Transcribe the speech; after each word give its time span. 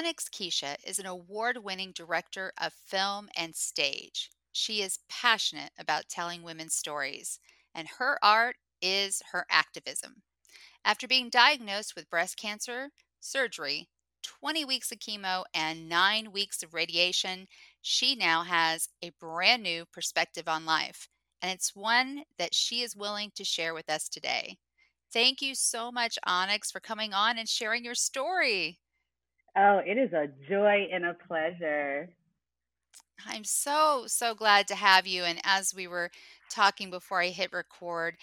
Onyx 0.00 0.30
Keesha 0.30 0.76
is 0.82 0.98
an 0.98 1.04
award 1.04 1.58
winning 1.58 1.92
director 1.92 2.54
of 2.56 2.72
film 2.72 3.28
and 3.36 3.54
stage. 3.54 4.30
She 4.50 4.80
is 4.80 5.00
passionate 5.10 5.72
about 5.78 6.08
telling 6.08 6.42
women's 6.42 6.74
stories, 6.74 7.38
and 7.74 7.86
her 7.98 8.18
art 8.22 8.56
is 8.80 9.20
her 9.32 9.44
activism. 9.50 10.22
After 10.86 11.06
being 11.06 11.28
diagnosed 11.28 11.94
with 11.94 12.08
breast 12.08 12.38
cancer, 12.38 12.88
surgery, 13.20 13.90
20 14.22 14.64
weeks 14.64 14.90
of 14.90 15.00
chemo, 15.00 15.44
and 15.52 15.86
nine 15.86 16.32
weeks 16.32 16.62
of 16.62 16.72
radiation, 16.72 17.46
she 17.82 18.14
now 18.14 18.42
has 18.42 18.88
a 19.02 19.12
brand 19.20 19.62
new 19.62 19.84
perspective 19.84 20.48
on 20.48 20.64
life, 20.64 21.10
and 21.42 21.52
it's 21.52 21.76
one 21.76 22.22
that 22.38 22.54
she 22.54 22.80
is 22.80 22.96
willing 22.96 23.32
to 23.34 23.44
share 23.44 23.74
with 23.74 23.90
us 23.90 24.08
today. 24.08 24.56
Thank 25.12 25.42
you 25.42 25.54
so 25.54 25.92
much, 25.92 26.18
Onyx, 26.24 26.70
for 26.70 26.80
coming 26.80 27.12
on 27.12 27.36
and 27.36 27.46
sharing 27.46 27.84
your 27.84 27.94
story. 27.94 28.78
Oh, 29.56 29.78
it 29.84 29.98
is 29.98 30.12
a 30.12 30.28
joy 30.48 30.88
and 30.92 31.04
a 31.04 31.14
pleasure. 31.14 32.08
I'm 33.26 33.44
so, 33.44 34.04
so 34.06 34.34
glad 34.34 34.66
to 34.68 34.74
have 34.74 35.06
you. 35.06 35.24
And 35.24 35.40
as 35.44 35.74
we 35.74 35.86
were 35.86 36.10
talking 36.48 36.90
before 36.90 37.20
I 37.20 37.28
hit 37.28 37.52
record, 37.52 38.16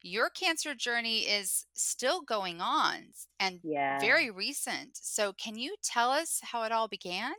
your 0.00 0.30
cancer 0.30 0.74
journey 0.74 1.20
is 1.20 1.66
still 1.74 2.20
going 2.20 2.60
on 2.60 3.08
and 3.40 3.62
Yeah. 3.62 3.98
very 3.98 4.30
recent. 4.30 4.96
So, 4.96 5.32
can 5.32 5.56
you 5.56 5.76
tell 5.82 6.10
us 6.10 6.40
how 6.42 6.62
it 6.64 6.72
all 6.72 6.88
began? 6.88 7.32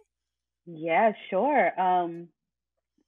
Yeah, 0.65 1.11
sure. 1.29 1.79
Um, 1.79 2.29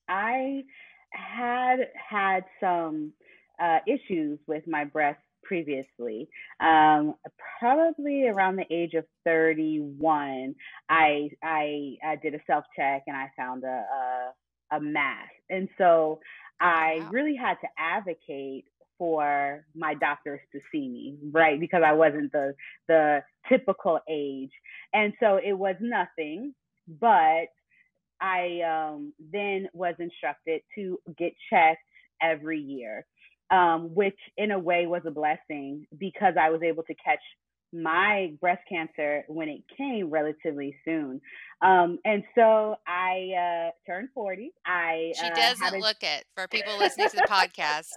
I 0.10 0.64
had 1.12 1.78
had 1.96 2.46
some 2.60 3.14
uh, 3.60 3.80
issues 3.88 4.40
with 4.48 4.68
my 4.68 4.86
breast 4.86 5.20
previously. 5.48 6.28
Um, 6.60 7.16
probably 7.60 8.28
around 8.28 8.58
the 8.58 8.66
age 8.72 8.94
of 8.94 9.06
31, 9.24 10.56
I 10.90 11.30
I, 11.44 11.96
I 12.06 12.16
did 12.22 12.36
a 12.36 12.40
self 12.46 12.66
check 12.76 13.04
and 13.08 13.16
I 13.16 13.32
found 13.38 13.64
a, 13.64 13.68
a 13.68 14.34
a 14.76 14.80
mass, 14.82 15.30
and 15.50 15.70
so 15.78 16.20
I 16.60 16.98
wow. 17.00 17.10
really 17.12 17.36
had 17.36 17.56
to 17.62 17.68
advocate 17.78 18.66
for 18.98 19.66
my 19.76 19.94
doctors 19.94 20.42
to 20.52 20.60
see 20.72 20.90
me, 20.90 21.18
right? 21.32 21.60
Because 21.60 21.84
I 21.86 21.94
wasn't 21.94 22.32
the 22.32 22.54
the 22.88 23.24
typical 23.48 24.00
age, 24.10 24.52
and 24.94 25.14
so 25.20 25.40
it 25.44 25.54
was 25.54 25.76
nothing, 25.80 26.54
but 27.00 27.48
I 28.20 28.62
um, 28.62 29.14
then 29.32 29.70
was 29.74 29.96
instructed 30.00 30.62
to 30.76 31.00
get 31.18 31.34
checked 31.50 31.84
every 32.22 32.60
year, 32.60 33.06
um, 33.52 33.94
which 33.94 34.18
in 34.38 34.52
a 34.52 34.60
way 34.60 34.88
was 34.88 35.02
a 35.06 35.12
blessing 35.12 35.86
because 35.98 36.36
I 36.40 36.50
was 36.50 36.62
able 36.64 36.84
to 36.84 36.96
catch 36.96 37.22
my 37.74 38.34
breast 38.40 38.62
cancer 38.70 39.24
when 39.28 39.50
it 39.50 39.62
came 39.78 40.10
relatively 40.10 40.76
soon. 40.86 41.20
Um, 41.62 42.00
and 42.06 42.24
so 42.36 42.76
I 42.88 43.68
uh, 43.68 43.72
turned 43.86 44.10
40. 44.14 44.52
I 44.66 45.12
She 45.16 45.26
uh, 45.28 45.36
doesn't 45.36 45.76
a 45.76 45.78
look 45.78 45.98
it 46.02 46.26
for 46.36 46.48
people 46.48 46.78
listening 46.78 47.10
to 47.10 47.16
the 47.18 47.24
podcast. 47.24 47.94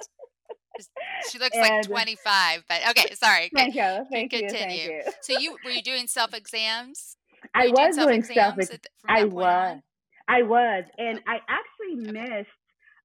She 1.30 1.38
looks 1.38 1.56
like 1.56 1.82
25, 1.82 2.64
but 2.69 2.80
okay, 2.91 3.14
sorry. 3.14 3.50
Thank 3.54 3.75
you, 3.75 4.06
thank 4.10 4.32
you, 4.32 4.48
thank 4.48 4.82
you. 4.82 5.02
So, 5.20 5.38
you 5.38 5.56
were 5.62 5.70
you 5.70 5.82
doing 5.82 6.06
self 6.06 6.32
exams? 6.32 7.16
I 7.54 7.69
was 7.69 7.96
doing 7.96 8.22
self 8.22 8.58
exams 8.58 8.70
I 9.06 9.25
was. 9.25 9.44
on? 9.44 9.82
I 10.26 10.42
was. 10.42 10.84
And 10.96 11.19
Oh, 11.19 11.32
I 11.32 11.41
actually 11.48 12.08
okay. 12.08 12.28
missed 12.28 12.48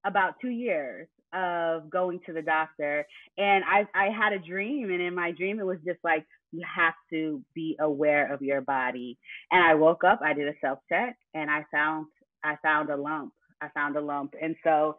about 0.05 0.35
two 0.39 0.49
years 0.49 1.07
of 1.35 1.89
going 1.89 2.19
to 2.25 2.33
the 2.33 2.41
doctor. 2.41 3.05
And 3.37 3.63
I 3.65 3.85
I 3.93 4.09
had 4.09 4.33
a 4.33 4.39
dream 4.39 4.91
and 4.91 5.01
in 5.01 5.13
my 5.13 5.31
dream 5.31 5.59
it 5.59 5.65
was 5.65 5.79
just 5.85 5.99
like 6.03 6.25
you 6.51 6.63
have 6.75 6.93
to 7.11 7.43
be 7.53 7.75
aware 7.79 8.33
of 8.33 8.41
your 8.41 8.61
body. 8.61 9.17
And 9.51 9.63
I 9.63 9.75
woke 9.75 10.03
up, 10.03 10.21
I 10.23 10.33
did 10.33 10.47
a 10.47 10.53
self 10.61 10.79
check 10.89 11.17
and 11.33 11.49
I 11.49 11.65
found 11.71 12.07
I 12.43 12.55
found 12.63 12.89
a 12.89 12.97
lump. 12.97 13.33
I 13.61 13.69
found 13.73 13.97
a 13.97 14.01
lump. 14.01 14.33
And 14.41 14.55
so 14.63 14.97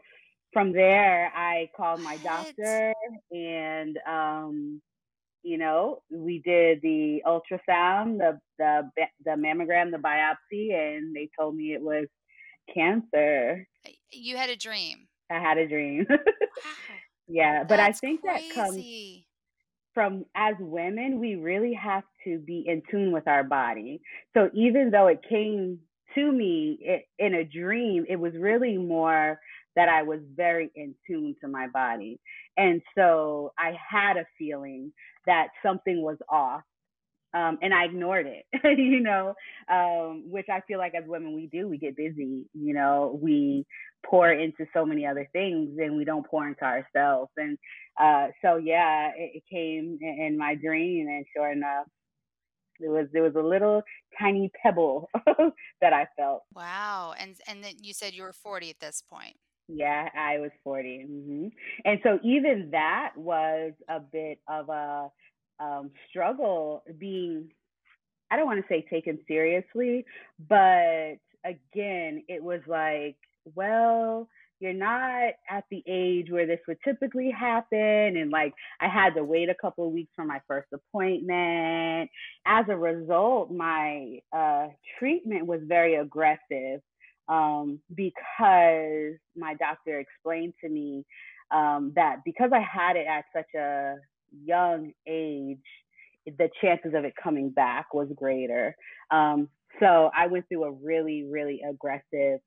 from 0.52 0.72
there 0.72 1.32
I 1.34 1.70
called 1.76 2.00
my 2.00 2.16
doctor 2.18 2.92
and 3.30 3.98
um 4.08 4.80
you 5.42 5.58
know, 5.58 6.02
we 6.10 6.42
did 6.44 6.82
the 6.82 7.22
ultrasound, 7.24 8.18
the 8.18 8.40
the 8.58 8.90
the 9.24 9.30
mammogram, 9.30 9.92
the 9.92 9.98
biopsy, 9.98 10.74
and 10.74 11.14
they 11.14 11.30
told 11.38 11.54
me 11.54 11.72
it 11.72 11.80
was 11.80 12.06
cancer. 12.74 13.64
You 14.10 14.36
had 14.36 14.50
a 14.50 14.56
dream. 14.56 15.06
I 15.30 15.38
had 15.40 15.58
a 15.58 15.68
dream. 15.68 16.06
Wow. 16.64 16.98
yeah, 17.28 17.64
but 17.64 17.80
I 17.80 17.92
That's 17.92 18.00
think 18.00 18.22
that 18.24 18.42
comes 18.52 18.84
from 19.94 20.24
as 20.34 20.54
women, 20.60 21.18
we 21.18 21.36
really 21.36 21.72
have 21.74 22.04
to 22.24 22.38
be 22.38 22.64
in 22.66 22.82
tune 22.90 23.12
with 23.12 23.26
our 23.26 23.42
body. 23.44 24.00
So 24.34 24.50
even 24.54 24.90
though 24.90 25.06
it 25.06 25.20
came 25.28 25.80
to 26.14 26.32
me 26.32 26.78
i- 26.88 27.04
in 27.18 27.34
a 27.34 27.44
dream, 27.44 28.04
it 28.08 28.16
was 28.16 28.36
really 28.36 28.76
more 28.76 29.40
that 29.74 29.88
I 29.88 30.02
was 30.02 30.20
very 30.34 30.70
in 30.74 30.94
tune 31.06 31.34
to 31.40 31.48
my 31.48 31.68
body. 31.68 32.20
And 32.56 32.82
so 32.96 33.52
I 33.58 33.72
had 33.90 34.16
a 34.16 34.26
feeling 34.38 34.92
that 35.26 35.48
something 35.62 36.02
was 36.02 36.18
off. 36.28 36.62
Um, 37.34 37.58
and 37.60 37.74
I 37.74 37.84
ignored 37.84 38.26
it, 38.26 38.44
you 38.78 39.00
know, 39.00 39.34
um, 39.70 40.24
which 40.30 40.46
I 40.50 40.60
feel 40.66 40.78
like 40.78 40.94
as 40.94 41.04
women 41.06 41.34
we 41.34 41.48
do. 41.48 41.68
We 41.68 41.76
get 41.76 41.96
busy, 41.96 42.46
you 42.54 42.74
know, 42.74 43.18
we 43.20 43.66
pour 44.04 44.32
into 44.32 44.66
so 44.72 44.86
many 44.86 45.06
other 45.06 45.28
things 45.32 45.76
and 45.78 45.96
we 45.96 46.04
don't 46.04 46.26
pour 46.26 46.46
into 46.46 46.64
ourselves. 46.64 47.30
And 47.36 47.58
uh, 48.00 48.28
so 48.42 48.56
yeah, 48.56 49.10
it, 49.16 49.32
it 49.36 49.42
came 49.50 49.98
in, 50.00 50.26
in 50.26 50.38
my 50.38 50.54
dream, 50.54 51.08
and 51.08 51.24
sure 51.34 51.50
enough, 51.50 51.86
there 52.80 52.90
was 52.90 53.06
there 53.12 53.22
was 53.22 53.34
a 53.34 53.40
little 53.40 53.82
tiny 54.18 54.50
pebble 54.62 55.08
that 55.80 55.92
I 55.92 56.06
felt. 56.16 56.42
Wow. 56.54 57.14
And 57.18 57.36
and 57.48 57.62
then 57.62 57.74
you 57.82 57.92
said 57.92 58.14
you 58.14 58.22
were 58.22 58.32
40 58.32 58.70
at 58.70 58.80
this 58.80 59.02
point. 59.10 59.36
Yeah, 59.68 60.08
I 60.16 60.38
was 60.38 60.50
40. 60.62 61.06
hmm 61.06 61.48
And 61.84 61.98
so 62.02 62.18
even 62.22 62.68
that 62.70 63.12
was 63.16 63.72
a 63.88 64.00
bit 64.00 64.38
of 64.48 64.68
a 64.68 65.08
um, 65.60 65.90
struggle 66.08 66.82
being, 66.98 67.48
I 68.30 68.36
don't 68.36 68.46
want 68.46 68.60
to 68.60 68.68
say 68.68 68.86
taken 68.90 69.18
seriously, 69.26 70.04
but 70.48 71.16
again, 71.44 72.24
it 72.28 72.42
was 72.42 72.60
like, 72.66 73.16
well, 73.54 74.28
you're 74.58 74.72
not 74.72 75.34
at 75.50 75.64
the 75.70 75.82
age 75.86 76.30
where 76.30 76.46
this 76.46 76.60
would 76.66 76.78
typically 76.82 77.30
happen. 77.30 77.78
And 77.78 78.30
like, 78.30 78.54
I 78.80 78.88
had 78.88 79.14
to 79.14 79.24
wait 79.24 79.50
a 79.50 79.54
couple 79.54 79.86
of 79.86 79.92
weeks 79.92 80.12
for 80.16 80.24
my 80.24 80.40
first 80.48 80.68
appointment. 80.72 82.10
As 82.46 82.64
a 82.68 82.76
result, 82.76 83.50
my 83.50 84.18
uh, 84.34 84.68
treatment 84.98 85.46
was 85.46 85.60
very 85.66 85.96
aggressive 85.96 86.80
um, 87.28 87.80
because 87.94 89.14
my 89.36 89.54
doctor 89.58 90.00
explained 90.00 90.54
to 90.62 90.70
me 90.70 91.04
um, 91.50 91.92
that 91.94 92.18
because 92.24 92.50
I 92.52 92.60
had 92.60 92.96
it 92.96 93.06
at 93.06 93.24
such 93.34 93.54
a 93.54 93.96
young 94.44 94.92
age, 95.06 95.58
the 96.26 96.48
chances 96.60 96.92
of 96.94 97.04
it 97.04 97.14
coming 97.22 97.50
back 97.50 97.94
was 97.94 98.08
greater. 98.14 98.76
Um, 99.10 99.48
so 99.80 100.10
I 100.16 100.26
went 100.26 100.48
through 100.48 100.64
a 100.64 100.72
really, 100.72 101.24
really 101.24 101.60
aggressive 101.68 102.40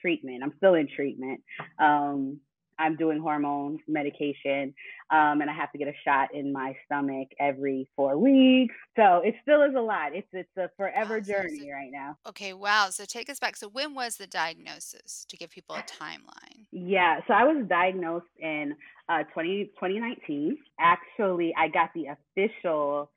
treatment. 0.00 0.42
I'm 0.42 0.54
still 0.56 0.74
in 0.74 0.88
treatment. 0.88 1.40
Um, 1.78 2.40
I'm 2.82 2.96
doing 2.96 3.20
hormone 3.20 3.78
medication, 3.88 4.74
um, 5.10 5.40
and 5.40 5.48
I 5.48 5.54
have 5.54 5.70
to 5.72 5.78
get 5.78 5.88
a 5.88 5.94
shot 6.04 6.34
in 6.34 6.52
my 6.52 6.74
stomach 6.86 7.28
every 7.38 7.88
four 7.96 8.18
weeks. 8.18 8.74
So 8.96 9.20
it 9.24 9.34
still 9.42 9.62
is 9.62 9.74
a 9.76 9.80
lot. 9.80 10.14
It's 10.14 10.28
it's 10.32 10.56
a 10.56 10.68
forever 10.76 11.18
Wow. 11.18 11.22
So, 11.24 11.32
so 11.32 11.42
journey 11.42 11.70
right 11.70 11.90
now. 11.92 12.16
okay, 12.28 12.52
wow. 12.52 12.88
So 12.90 13.04
take 13.04 13.28
us 13.30 13.38
back. 13.38 13.56
So 13.56 13.68
when 13.68 13.94
was 13.94 14.16
the 14.16 14.26
diagnosis 14.26 15.24
to 15.28 15.36
give 15.36 15.50
people 15.50 15.76
a 15.76 15.82
timeline? 15.82 16.66
Yeah, 16.72 17.20
so 17.26 17.34
I 17.34 17.44
was 17.44 17.66
diagnosed 17.68 18.26
in 18.38 18.74
uh, 19.08 19.24
20, 19.34 19.66
2019. 19.76 20.56
Actually, 20.80 21.54
I 21.56 21.68
got 21.68 21.90
the 21.94 22.06
official, 22.06 23.10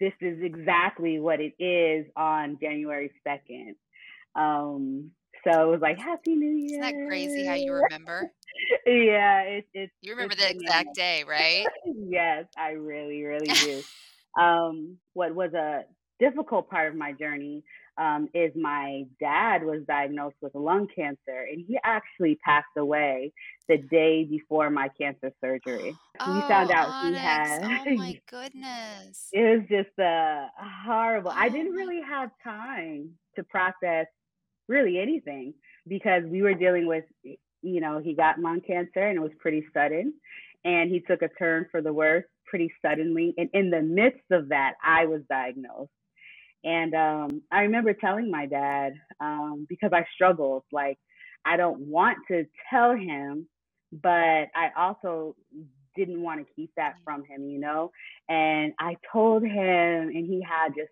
this 0.00 0.12
is 0.20 0.38
exactly 0.42 1.20
what 1.20 1.40
it 1.40 1.54
is 1.62 2.06
on 2.16 2.58
January 2.60 3.10
2nd. 3.26 3.74
Um, 4.34 5.10
so 5.46 5.68
it 5.68 5.70
was 5.70 5.80
like, 5.80 5.98
Happy 5.98 6.34
New 6.34 6.56
Year. 6.56 6.82
Isn't 6.82 6.98
that 6.98 7.06
crazy 7.08 7.44
how 7.46 7.54
you 7.54 7.72
remember? 7.72 8.32
yeah, 8.86 9.42
it's 9.42 9.68
it's 9.74 9.92
You 10.02 10.12
remember 10.12 10.34
the 10.34 10.50
exact 10.50 10.94
day, 10.94 11.24
right? 11.28 11.66
yes, 11.84 12.46
I 12.56 12.70
really, 12.70 13.22
really 13.24 13.48
do. 13.48 13.82
Um, 14.38 14.98
what 15.14 15.34
was 15.34 15.54
a 15.54 15.84
difficult 16.20 16.68
part 16.68 16.92
of 16.92 16.94
my 16.94 17.12
journey 17.12 17.64
um, 17.96 18.28
is 18.34 18.52
my 18.54 19.04
dad 19.18 19.64
was 19.64 19.80
diagnosed 19.88 20.36
with 20.42 20.54
lung 20.54 20.88
cancer, 20.94 21.46
and 21.50 21.64
he 21.66 21.78
actually 21.82 22.38
passed 22.44 22.66
away 22.76 23.32
the 23.66 23.78
day 23.78 24.24
before 24.24 24.68
my 24.68 24.90
cancer 25.00 25.32
surgery. 25.42 25.96
Oh, 26.20 26.34
we 26.34 26.40
found 26.42 26.70
out 26.70 26.90
Onyx. 26.90 27.18
he 27.18 27.26
had. 27.26 27.60
Oh 27.64 27.96
my 27.96 28.20
goodness. 28.30 29.28
it 29.32 29.40
was 29.40 29.66
just 29.70 29.98
uh, 29.98 30.48
horrible. 30.84 31.30
I 31.30 31.46
Oh 31.46 31.52
didn't 31.52 31.72
really 31.72 32.02
have 32.02 32.28
time 32.44 33.12
to 33.36 33.42
process 33.42 34.06
really 34.68 34.98
anything 34.98 35.54
because 35.86 36.22
we 36.24 36.42
were 36.42 36.54
dealing 36.54 36.86
with, 36.86 37.04
you 37.22 37.80
know, 37.80 37.98
he 37.98 38.14
got 38.14 38.38
lung 38.38 38.60
cancer 38.66 39.00
and 39.00 39.16
it 39.16 39.22
was 39.22 39.32
pretty 39.38 39.64
sudden, 39.72 40.14
and 40.64 40.90
he 40.90 41.00
took 41.00 41.22
a 41.22 41.28
turn 41.38 41.66
for 41.70 41.80
the 41.82 41.92
worse 41.92 42.24
pretty 42.46 42.72
suddenly. 42.84 43.34
And 43.36 43.48
in 43.52 43.70
the 43.70 43.82
midst 43.82 44.30
of 44.30 44.48
that, 44.50 44.74
I 44.84 45.06
was 45.06 45.22
diagnosed. 45.28 45.90
And 46.64 46.94
um, 46.94 47.42
I 47.52 47.60
remember 47.60 47.92
telling 47.92 48.30
my 48.30 48.46
dad 48.46 48.94
um, 49.20 49.66
because 49.68 49.90
I 49.92 50.04
struggled, 50.14 50.64
like, 50.72 50.98
I 51.44 51.56
don't 51.56 51.80
want 51.80 52.18
to 52.28 52.44
tell 52.70 52.96
him, 52.96 53.46
but 53.92 54.48
I 54.54 54.70
also 54.76 55.36
didn't 55.94 56.20
want 56.20 56.40
to 56.40 56.54
keep 56.54 56.72
that 56.76 56.94
from 57.04 57.24
him, 57.24 57.48
you 57.48 57.60
know? 57.60 57.92
And 58.28 58.72
I 58.80 58.96
told 59.12 59.44
him, 59.44 59.52
and 59.52 60.26
he 60.26 60.42
had 60.42 60.74
just 60.76 60.90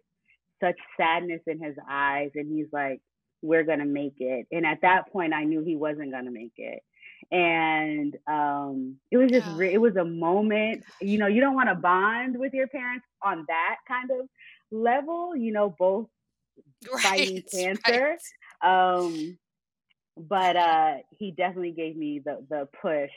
such 0.63 0.79
sadness 0.97 1.41
in 1.49 1.63
his 1.63 1.75
eyes. 1.91 2.31
And 2.37 2.57
he's 2.57 2.69
like, 2.73 3.01
We're 3.45 3.65
going 3.65 3.81
to 3.81 3.87
make 3.87 4.17
it. 4.21 4.49
And 4.53 4.67
at 4.67 4.83
that 4.83 5.13
point, 5.13 5.35
I 5.35 5.45
knew 5.45 5.63
he 5.63 5.77
wasn't 5.77 6.13
going 6.13 6.27
to 6.27 6.33
make 6.33 6.55
it. 6.59 6.83
And 7.31 8.17
um, 8.29 9.01
it 9.11 9.19
was 9.19 9.31
just, 9.31 9.49
re- 9.49 9.73
it 9.75 9.79
was 9.79 9.97
a 9.97 10.05
moment, 10.05 10.85
you 11.01 11.19
know, 11.19 11.29
you 11.29 11.41
don't 11.41 11.55
want 11.55 11.71
to 11.71 11.77
bond 11.77 12.39
with 12.39 12.55
your 12.55 12.69
parents 12.69 13.07
on 13.23 13.45
that 13.49 13.77
kind 13.89 14.11
of 14.11 14.29
level, 14.73 15.37
you 15.37 15.53
know, 15.53 15.71
both 15.79 16.09
fighting 17.03 17.45
cancer. 17.53 18.21
right. 18.63 19.01
Um, 19.01 19.39
but 20.17 20.57
uh, 20.57 20.97
he 21.19 21.33
definitely 21.33 21.73
gave 21.73 21.97
me 21.97 22.21
the 22.21 22.47
the 22.49 22.69
push 22.83 23.11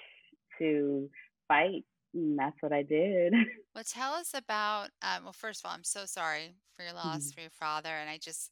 to 0.60 1.10
fight, 1.48 1.86
and 2.14 2.40
that's 2.40 2.62
what 2.62 2.74
I 2.74 2.84
did. 2.84 3.34
Well, 3.76 3.84
tell 3.84 4.14
us 4.14 4.34
about, 4.34 4.92
um, 5.02 5.26
well, 5.26 5.34
first 5.34 5.62
of 5.64 5.70
all, 5.70 5.76
I'm 5.76 5.84
so 5.84 6.06
sorry 6.06 6.56
for 6.76 6.84
your 6.84 6.94
loss, 6.94 7.32
Mhm. 7.32 7.34
for 7.34 7.42
your 7.42 7.50
father. 7.52 7.90
And 7.90 8.10
I 8.10 8.18
just, 8.18 8.52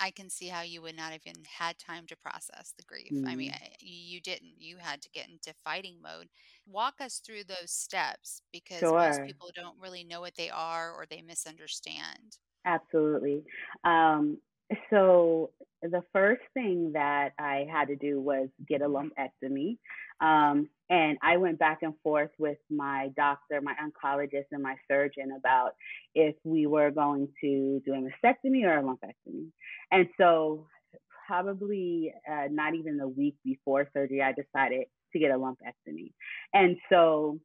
I 0.00 0.10
can 0.10 0.30
see 0.30 0.48
how 0.48 0.62
you 0.62 0.82
would 0.82 0.96
not 0.96 1.12
have 1.12 1.22
even 1.26 1.44
had 1.44 1.78
time 1.78 2.06
to 2.06 2.16
process 2.16 2.72
the 2.76 2.82
grief. 2.84 3.20
I 3.26 3.36
mean, 3.36 3.52
you 3.80 4.20
didn't. 4.20 4.60
You 4.60 4.78
had 4.78 5.02
to 5.02 5.10
get 5.10 5.28
into 5.28 5.52
fighting 5.54 6.00
mode. 6.00 6.28
Walk 6.66 7.00
us 7.00 7.18
through 7.20 7.44
those 7.44 7.70
steps 7.70 8.42
because 8.52 8.92
most 8.94 9.22
people 9.22 9.50
don't 9.54 9.78
really 9.78 10.04
know 10.04 10.20
what 10.20 10.36
they 10.36 10.50
are 10.50 10.92
or 10.92 11.06
they 11.06 11.22
misunderstand. 11.22 12.38
absolutely. 12.64 13.44
Um, 13.84 14.38
so 14.90 15.52
the 15.82 16.02
first 16.12 16.42
thing 16.54 16.92
that 16.92 17.30
I 17.38 17.66
had 17.70 17.88
to 17.88 17.96
do 17.96 18.20
was 18.20 18.48
get 18.66 18.82
a 18.82 18.86
lumpectomy. 18.88 19.78
Um, 20.20 20.68
and 20.90 21.16
I 21.22 21.36
went 21.36 21.58
back 21.58 21.78
and 21.82 21.94
forth 22.02 22.30
with 22.38 22.58
my 22.68 23.10
doctor, 23.16 23.60
my 23.60 23.74
oncologist, 23.74 24.46
and 24.50 24.62
my 24.62 24.74
surgeon 24.90 25.32
about 25.38 25.74
if 26.14 26.34
we 26.44 26.66
were 26.66 26.90
going 26.90 27.28
to 27.40 27.80
do 27.86 27.94
a 27.94 27.96
mastectomy 27.96 28.64
or 28.64 28.78
a 28.78 28.82
lumpectomy. 28.82 29.50
And 29.92 30.08
so, 30.18 30.66
probably 31.26 32.12
uh, 32.28 32.48
not 32.50 32.74
even 32.74 32.98
a 32.98 33.06
week 33.06 33.36
before 33.44 33.88
surgery, 33.92 34.20
I 34.20 34.32
decided 34.32 34.86
to 35.12 35.18
get 35.18 35.30
a 35.30 35.38
lumpectomy. 35.38 36.12
And 36.52 36.76
so, 36.90 37.38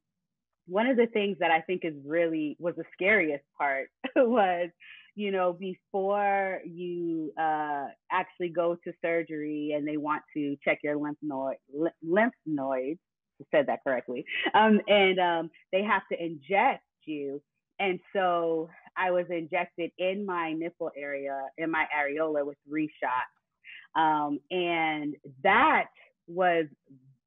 one 0.67 0.87
of 0.87 0.97
the 0.97 1.05
things 1.07 1.37
that 1.39 1.51
I 1.51 1.61
think 1.61 1.85
is 1.85 1.93
really 2.03 2.57
was 2.59 2.73
the 2.75 2.85
scariest 2.93 3.43
part 3.57 3.89
was, 4.15 4.69
you 5.15 5.31
know, 5.31 5.53
before 5.53 6.59
you 6.65 7.31
uh, 7.39 7.85
actually 8.11 8.49
go 8.49 8.77
to 8.83 8.93
surgery 9.01 9.73
and 9.75 9.87
they 9.87 9.97
want 9.97 10.21
to 10.35 10.57
check 10.63 10.79
your 10.83 10.97
lymph 10.97 11.17
node, 11.21 11.55
lymph 12.03 12.33
nodes, 12.45 12.99
said 13.51 13.65
that 13.67 13.79
correctly, 13.83 14.25
um, 14.53 14.79
and 14.87 15.19
um, 15.19 15.51
they 15.71 15.83
have 15.83 16.03
to 16.11 16.23
inject 16.23 16.83
you. 17.05 17.41
And 17.79 17.99
so 18.13 18.69
I 18.97 19.11
was 19.11 19.25
injected 19.29 19.91
in 19.97 20.25
my 20.25 20.53
nipple 20.53 20.91
area, 20.97 21.41
in 21.57 21.71
my 21.71 21.85
areola, 21.97 22.45
with 22.45 22.57
three 22.67 22.89
shots, 23.01 23.95
um, 23.95 24.39
and 24.51 25.15
that 25.43 25.85
was 26.27 26.65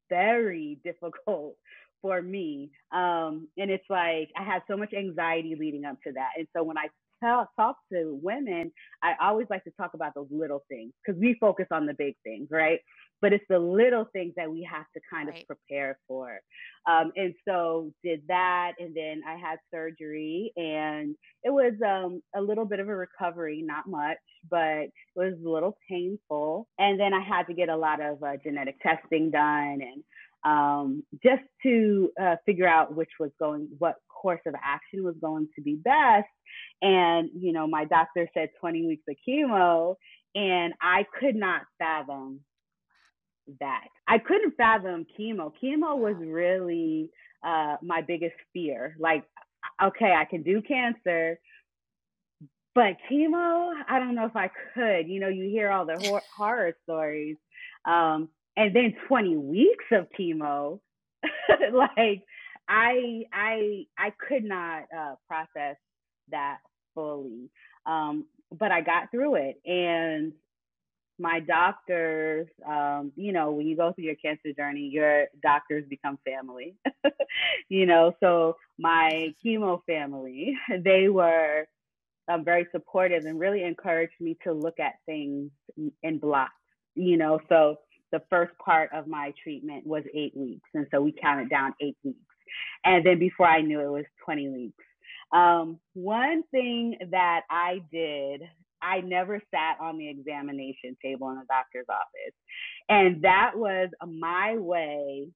very 0.09 0.79
difficult 0.83 1.55
for 2.01 2.21
me. 2.21 2.69
Um, 2.91 3.47
and 3.57 3.69
it's 3.69 3.89
like 3.89 4.29
I 4.37 4.43
had 4.43 4.61
so 4.67 4.77
much 4.77 4.93
anxiety 4.93 5.55
leading 5.59 5.85
up 5.85 5.97
to 6.05 6.13
that. 6.13 6.29
And 6.37 6.47
so 6.55 6.63
when 6.63 6.77
I 6.77 6.87
tell, 7.23 7.49
talk 7.55 7.77
to 7.91 8.19
women, 8.21 8.71
I 9.03 9.13
always 9.21 9.47
like 9.49 9.63
to 9.65 9.71
talk 9.71 9.91
about 9.93 10.13
those 10.15 10.27
little 10.31 10.63
things 10.69 10.91
because 11.05 11.19
we 11.19 11.37
focus 11.39 11.67
on 11.71 11.85
the 11.85 11.93
big 11.93 12.15
things, 12.23 12.47
right? 12.51 12.79
But 13.21 13.33
it's 13.33 13.43
the 13.49 13.59
little 13.59 14.05
things 14.13 14.33
that 14.37 14.49
we 14.49 14.67
have 14.71 14.85
to 14.93 15.01
kind 15.11 15.27
of 15.27 15.35
prepare 15.45 15.99
for. 16.07 16.39
Um, 16.89 17.11
and 17.17 17.33
so 17.47 17.91
did 18.03 18.21
that, 18.29 18.73
and 18.79 18.95
then 18.95 19.21
I 19.27 19.35
had 19.35 19.59
surgery, 19.73 20.53
and 20.55 21.15
it 21.43 21.49
was 21.49 21.73
um, 21.85 22.21
a 22.33 22.41
little 22.41 22.65
bit 22.65 22.79
of 22.79 22.87
a 22.87 22.95
recovery, 22.95 23.61
not 23.61 23.87
much, 23.87 24.17
but 24.49 24.83
it 24.83 24.93
was 25.15 25.33
a 25.45 25.49
little 25.49 25.77
painful. 25.89 26.67
And 26.77 26.97
then 26.97 27.13
I 27.13 27.21
had 27.21 27.43
to 27.47 27.53
get 27.53 27.67
a 27.67 27.75
lot 27.75 28.01
of 28.01 28.23
uh, 28.23 28.37
genetic 28.41 28.79
testing 28.81 29.31
done, 29.31 29.79
and 29.81 30.03
um, 30.43 31.03
just 31.23 31.43
to 31.63 32.11
uh, 32.21 32.35
figure 32.45 32.67
out 32.67 32.95
which 32.95 33.09
was 33.19 33.31
going, 33.39 33.67
what 33.77 33.95
course 34.09 34.41
of 34.45 34.53
action 34.63 35.03
was 35.03 35.15
going 35.21 35.47
to 35.55 35.61
be 35.61 35.75
best. 35.75 36.27
And, 36.81 37.29
you 37.37 37.53
know, 37.53 37.67
my 37.67 37.85
doctor 37.85 38.27
said 38.33 38.49
20 38.59 38.87
weeks 38.87 39.03
of 39.09 39.15
chemo, 39.27 39.95
and 40.35 40.73
I 40.81 41.05
could 41.19 41.35
not 41.35 41.61
fathom 41.77 42.41
that. 43.59 43.87
I 44.07 44.19
couldn't 44.19 44.55
fathom 44.57 45.05
chemo. 45.19 45.51
Chemo 45.61 45.97
was 45.97 46.15
really 46.19 47.09
uh, 47.43 47.77
my 47.81 48.01
biggest 48.01 48.35
fear. 48.53 48.95
Like, 48.99 49.23
okay, 49.81 50.13
I 50.13 50.25
can 50.25 50.43
do 50.43 50.61
cancer, 50.61 51.39
but 52.75 52.97
chemo, 53.11 53.73
I 53.87 53.99
don't 53.99 54.15
know 54.15 54.25
if 54.25 54.35
I 54.35 54.49
could. 54.73 55.07
You 55.07 55.19
know, 55.19 55.27
you 55.27 55.45
hear 55.45 55.69
all 55.69 55.85
the 55.85 55.97
hor- 55.99 56.21
horror 56.35 56.73
stories. 56.83 57.37
Um, 57.85 58.29
and 58.59 58.75
then 58.75 58.93
20 59.07 59.37
weeks 59.37 59.85
of 59.91 60.07
chemo, 60.19 60.81
like 61.73 62.23
I 62.67 63.23
I 63.33 63.85
I 63.97 64.11
could 64.27 64.43
not 64.43 64.83
uh, 64.95 65.15
process 65.27 65.77
that 66.29 66.57
fully. 66.93 67.49
Um, 67.85 68.25
but 68.51 68.71
I 68.71 68.81
got 68.81 69.11
through 69.11 69.35
it, 69.35 69.61
and 69.65 70.33
my 71.17 71.39
doctors, 71.39 72.47
um, 72.67 73.13
you 73.15 73.31
know, 73.31 73.51
when 73.51 73.65
you 73.65 73.77
go 73.77 73.93
through 73.93 74.05
your 74.05 74.15
cancer 74.15 74.51
journey, 74.53 74.89
your 74.91 75.27
doctors 75.41 75.85
become 75.89 76.17
family. 76.25 76.75
you 77.69 77.85
know, 77.85 78.13
so 78.19 78.57
my 78.77 79.33
chemo 79.43 79.81
family, 79.85 80.53
they 80.83 81.07
were 81.07 81.65
um, 82.29 82.43
very 82.43 82.67
supportive 82.71 83.23
and 83.25 83.39
really 83.39 83.63
encouraged 83.63 84.19
me 84.19 84.37
to 84.43 84.51
look 84.51 84.79
at 84.79 84.95
things 85.05 85.49
in 86.03 86.19
blocks. 86.19 86.51
You 86.95 87.17
know, 87.17 87.39
so 87.47 87.77
the 88.11 88.21
first 88.29 88.51
part 88.63 88.89
of 88.93 89.07
my 89.07 89.33
treatment 89.41 89.85
was 89.85 90.03
eight 90.13 90.35
weeks, 90.35 90.69
and 90.73 90.87
so 90.91 91.01
we 91.01 91.13
counted 91.21 91.49
down 91.49 91.73
eight 91.81 91.97
weeks, 92.03 92.19
and 92.85 93.05
then 93.05 93.19
before 93.19 93.47
I 93.47 93.61
knew 93.61 93.79
it 93.79 93.91
was 93.91 94.05
20 94.25 94.49
weeks. 94.49 94.83
Um, 95.31 95.79
one 95.93 96.43
thing 96.51 96.97
that 97.11 97.41
I 97.49 97.81
did, 97.91 98.41
I 98.81 99.01
never 99.01 99.41
sat 99.51 99.77
on 99.79 99.97
the 99.97 100.09
examination 100.09 100.97
table 101.03 101.29
in 101.29 101.35
the 101.35 101.45
doctor's 101.47 101.85
office, 101.89 102.33
and 102.89 103.21
that 103.23 103.51
was 103.55 103.89
my 104.07 104.57
way 104.57 105.27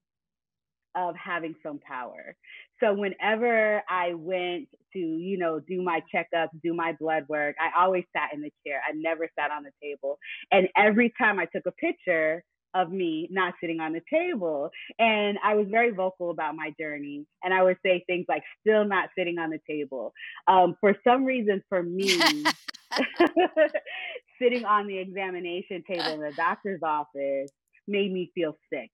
of 0.96 1.16
having 1.16 1.56
some 1.64 1.80
power. 1.80 2.36
So 2.80 2.94
whenever 2.94 3.82
I 3.90 4.14
went 4.14 4.68
to, 4.94 5.00
you 5.00 5.38
know, 5.38 5.60
do 5.60 5.82
my 5.82 6.02
checkups, 6.14 6.50
do 6.64 6.74
my 6.74 6.94
blood 7.00 7.26
work, 7.30 7.56
I 7.60 7.82
always 7.82 8.04
sat 8.16 8.34
in 8.34 8.42
the 8.42 8.52
chair. 8.66 8.82
I 8.88 8.92
never 8.94 9.28
sat 9.40 9.52
on 9.52 9.64
the 9.64 9.72
table. 9.82 10.18
And 10.52 10.68
every 10.78 11.14
time 11.18 11.40
I 11.40 11.46
took 11.46 11.66
a 11.66 11.72
picture 11.72 12.44
of 12.74 12.92
me 12.92 13.28
not 13.32 13.54
sitting 13.62 13.80
on 13.80 13.94
the 13.94 14.02
table, 14.10 14.70
and 15.00 15.38
I 15.44 15.56
was 15.56 15.68
very 15.70 15.92
vocal 15.92 16.32
about 16.32 16.56
my 16.56 16.74
journey, 16.80 17.26
and 17.44 17.54
I 17.54 17.64
would 17.64 17.78
say 17.86 18.04
things 18.08 18.26
like 18.30 18.44
"still 18.62 18.86
not 18.86 19.10
sitting 19.18 19.38
on 19.40 19.50
the 19.50 19.60
table." 19.68 20.14
Um, 20.48 20.76
for 20.80 20.96
some 21.04 21.26
reason, 21.26 21.64
for 21.70 21.84
me, 21.84 22.52
sitting 24.42 24.66
on 24.66 24.88
the 24.88 24.98
examination 24.98 25.84
table 25.88 26.14
in 26.14 26.22
the 26.22 26.34
doctor's 26.36 26.82
office 26.84 27.50
made 27.88 28.12
me 28.12 28.32
feel 28.36 28.58
sick, 28.72 28.92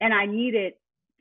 and 0.00 0.12
I 0.12 0.26
needed 0.26 0.74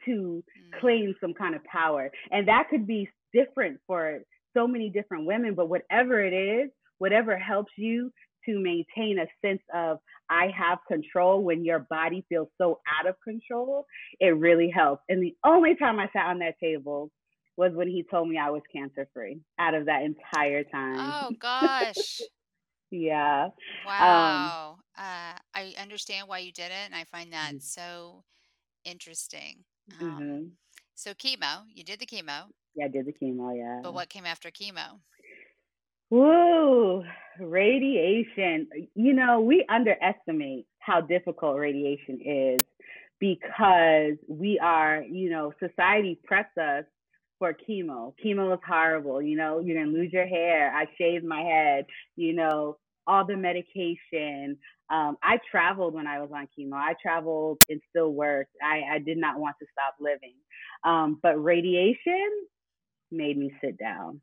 to 0.06 0.44
Mm. 0.58 0.80
claim 0.80 1.16
some 1.20 1.34
kind 1.34 1.56
of 1.56 1.64
power. 1.66 2.12
And 2.32 2.48
that 2.48 2.70
could 2.70 2.88
be 2.88 3.10
different 3.34 3.80
for 3.88 4.20
so 4.56 4.68
many 4.68 4.90
different 4.90 5.26
women, 5.26 5.54
but 5.56 5.70
whatever 5.70 6.24
it 6.24 6.34
is, 6.34 6.70
whatever 7.00 7.38
helps 7.38 7.72
you 7.78 8.12
to 8.48 8.60
maintain 8.60 9.20
a 9.20 9.28
sense 9.46 9.62
of 9.74 10.00
I 10.30 10.48
have 10.58 10.80
control 10.88 11.44
when 11.44 11.66
your 11.66 11.80
body 11.80 12.26
feels 12.30 12.50
so 12.58 12.82
out 13.00 13.08
of 13.08 13.16
control, 13.24 13.86
it 14.20 14.30
really 14.38 14.70
helps. 14.70 15.04
And 15.10 15.24
the 15.24 15.36
only 15.46 15.76
time 15.76 16.00
I 16.00 16.10
sat 16.14 16.28
on 16.28 16.40
that 16.40 16.60
table 16.60 17.12
was 17.58 17.74
when 17.76 17.88
he 17.90 18.04
told 18.10 18.30
me 18.30 18.38
I 18.38 18.52
was 18.52 18.64
cancer 18.74 19.08
free 19.14 19.42
out 19.60 19.76
of 19.76 19.86
that 19.88 20.04
entire 20.04 20.64
time. 20.64 21.18
Oh 21.20 21.34
gosh. 21.40 22.32
yeah. 22.92 23.50
Um, 24.00 24.54
Wow. 24.54 24.80
Uh, 24.98 25.38
I 25.54 25.76
understand 25.78 26.28
why 26.28 26.40
you 26.40 26.52
did 26.52 26.72
it, 26.72 26.86
and 26.86 26.96
I 26.96 27.04
find 27.06 27.32
that 27.34 27.54
mhm, 27.54 27.62
so 27.62 28.26
interesting. 28.86 29.66
Um, 30.00 30.22
mhm. 30.22 30.58
so 30.96 31.14
chemo, 31.14 31.66
you 31.74 31.84
did 31.84 32.00
the 32.00 32.08
chemo, 32.08 32.52
Yeah, 32.76 32.86
I 32.86 32.88
did 32.90 33.06
the 33.06 33.14
chemo, 33.14 33.56
Yeah. 33.56 33.82
but 33.82 33.94
what 33.94 34.10
came 34.10 34.26
after 34.26 34.52
chemo? 34.52 35.02
Woo, 36.10 37.04
radiation. 37.40 38.68
You 38.96 39.14
know, 39.14 39.42
we 39.42 39.66
underestimate 39.70 40.66
how 40.80 41.02
difficult 41.02 41.58
radiation 41.58 42.20
is 42.24 42.66
because 43.20 44.14
we 44.30 44.58
are, 44.60 45.02
you 45.02 45.30
know, 45.30 45.52
society 45.60 46.20
preps 46.30 46.58
us 46.58 46.86
for 47.40 47.54
chemo. 47.54 48.14
Chemo 48.24 48.54
is 48.54 48.60
horrible. 48.66 49.22
You 49.22 49.36
know, 49.36 49.60
you're 49.60 49.76
going 49.76 49.94
to 49.94 50.00
lose 50.00 50.14
your 50.14 50.28
hair. 50.28 50.74
I 50.74 50.86
shaved 50.98 51.26
my 51.26 51.42
head, 51.42 51.86
you 52.16 52.34
know, 52.34 52.78
all 53.06 53.26
the 53.26 53.36
medication. 53.36 54.58
Um, 54.90 55.18
I 55.22 55.40
traveled 55.52 55.94
when 55.94 56.08
I 56.08 56.22
was 56.22 56.30
on 56.34 56.48
chemo. 56.58 56.76
I 56.76 56.94
traveled 57.02 57.60
and 57.70 57.82
still 57.90 58.14
worked. 58.14 58.54
I, 58.64 58.96
I 58.96 59.00
did 59.00 59.18
not 59.18 59.40
want 59.40 59.58
to 59.60 59.68
stop 59.74 59.96
living. 60.00 60.36
Um, 60.86 61.20
but 61.22 61.44
radiation 61.44 62.30
made 63.12 63.38
me 63.38 63.52
sit 63.62 63.78
down 63.78 64.22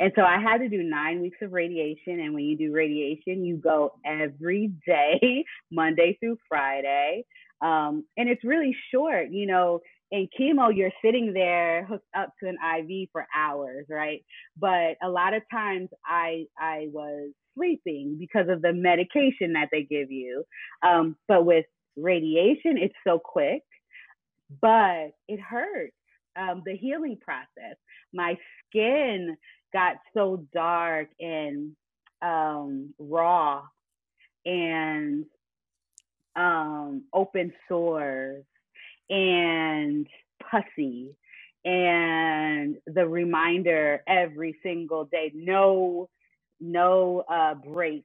and 0.00 0.10
so 0.16 0.22
I 0.22 0.40
had 0.40 0.58
to 0.58 0.68
do 0.68 0.82
nine 0.82 1.20
weeks 1.20 1.36
of 1.42 1.52
radiation. 1.52 2.20
And 2.20 2.32
when 2.32 2.44
you 2.44 2.56
do 2.56 2.72
radiation, 2.72 3.44
you 3.44 3.58
go 3.58 3.92
every 4.04 4.72
day, 4.86 5.44
Monday 5.70 6.16
through 6.18 6.38
Friday. 6.48 7.24
Um, 7.60 8.04
and 8.16 8.28
it's 8.28 8.42
really 8.42 8.74
short. 8.92 9.28
You 9.30 9.46
know, 9.46 9.80
in 10.10 10.26
chemo, 10.38 10.74
you're 10.74 10.90
sitting 11.04 11.34
there 11.34 11.84
hooked 11.84 12.08
up 12.16 12.32
to 12.42 12.48
an 12.48 12.56
IV 12.78 13.10
for 13.12 13.26
hours, 13.36 13.86
right? 13.90 14.24
But 14.58 14.96
a 15.02 15.08
lot 15.08 15.34
of 15.34 15.42
times 15.52 15.90
I 16.06 16.46
I 16.58 16.88
was 16.92 17.30
sleeping 17.54 18.16
because 18.18 18.48
of 18.48 18.62
the 18.62 18.72
medication 18.72 19.52
that 19.52 19.68
they 19.70 19.82
give 19.82 20.10
you. 20.10 20.44
Um, 20.82 21.16
but 21.28 21.44
with 21.44 21.66
radiation, 21.96 22.78
it's 22.78 22.94
so 23.06 23.20
quick, 23.22 23.62
but 24.62 25.10
it 25.28 25.40
hurts. 25.40 25.92
Um, 26.36 26.62
the 26.64 26.76
healing 26.76 27.18
process. 27.20 27.76
My 28.14 28.38
skin 28.68 29.36
got 29.72 29.96
so 30.14 30.44
dark 30.52 31.08
and 31.20 31.72
um, 32.22 32.94
raw 32.98 33.62
and 34.44 35.24
um, 36.36 37.04
open 37.12 37.52
sores 37.68 38.44
and 39.08 40.06
pussy 40.50 41.16
and 41.64 42.76
the 42.86 43.06
reminder 43.06 44.02
every 44.06 44.56
single 44.62 45.04
day 45.04 45.30
no 45.34 46.08
no 46.58 47.22
uh 47.28 47.54
break 47.54 48.04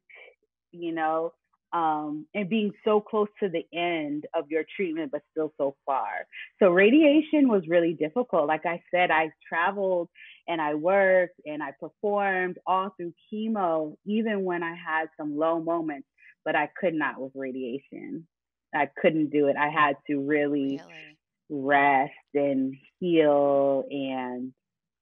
you 0.72 0.92
know 0.92 1.32
um 1.72 2.26
and 2.34 2.50
being 2.50 2.72
so 2.84 3.00
close 3.00 3.30
to 3.40 3.48
the 3.48 3.66
end 3.78 4.26
of 4.34 4.52
your 4.52 4.66
treatment 4.76 5.12
but 5.12 5.22
still 5.32 5.54
so 5.58 5.76
far. 5.86 6.28
So 6.60 6.70
radiation 6.72 7.48
was 7.48 7.64
really 7.68 7.94
difficult. 7.94 8.48
Like 8.48 8.66
i 8.66 8.82
said 8.92 9.10
i 9.12 9.30
traveled 9.48 10.10
and 10.48 10.62
i 10.62 10.74
worked 10.74 11.40
and 11.46 11.62
i 11.64 11.72
performed 11.80 12.58
all 12.66 12.90
through 12.98 13.14
chemo 13.32 13.96
even 14.06 14.44
when 14.44 14.64
i 14.64 14.76
had 14.76 15.08
some 15.18 15.38
low 15.38 15.60
moments 15.60 16.08
but 16.44 16.56
i 16.56 16.68
could 16.80 16.94
not 16.94 17.20
with 17.20 17.32
radiation 17.36 18.26
i 18.74 18.88
couldn't 19.02 19.30
do 19.30 19.48
it 19.48 19.56
i 19.58 19.70
had 19.70 19.96
to 20.08 20.20
really 20.20 20.80
Really? 20.88 21.18
rest 21.50 22.12
and 22.34 22.76
heal 23.00 23.84
and 23.90 24.52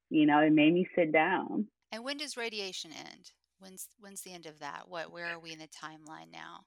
you 0.10 0.26
know 0.26 0.40
it 0.40 0.52
made 0.52 0.74
me 0.74 0.88
sit 0.96 1.12
down 1.12 1.68
And 1.92 2.04
when 2.04 2.18
does 2.18 2.36
radiation 2.38 2.92
end? 2.92 3.32
When's 3.60 3.88
when's 4.00 4.22
the 4.22 4.34
end 4.34 4.46
of 4.46 4.60
that? 4.60 4.90
What 4.90 5.12
where 5.14 5.28
are 5.28 5.40
we 5.40 5.54
in 5.54 5.60
the 5.60 5.68
timeline 5.68 6.32
now? 6.34 6.66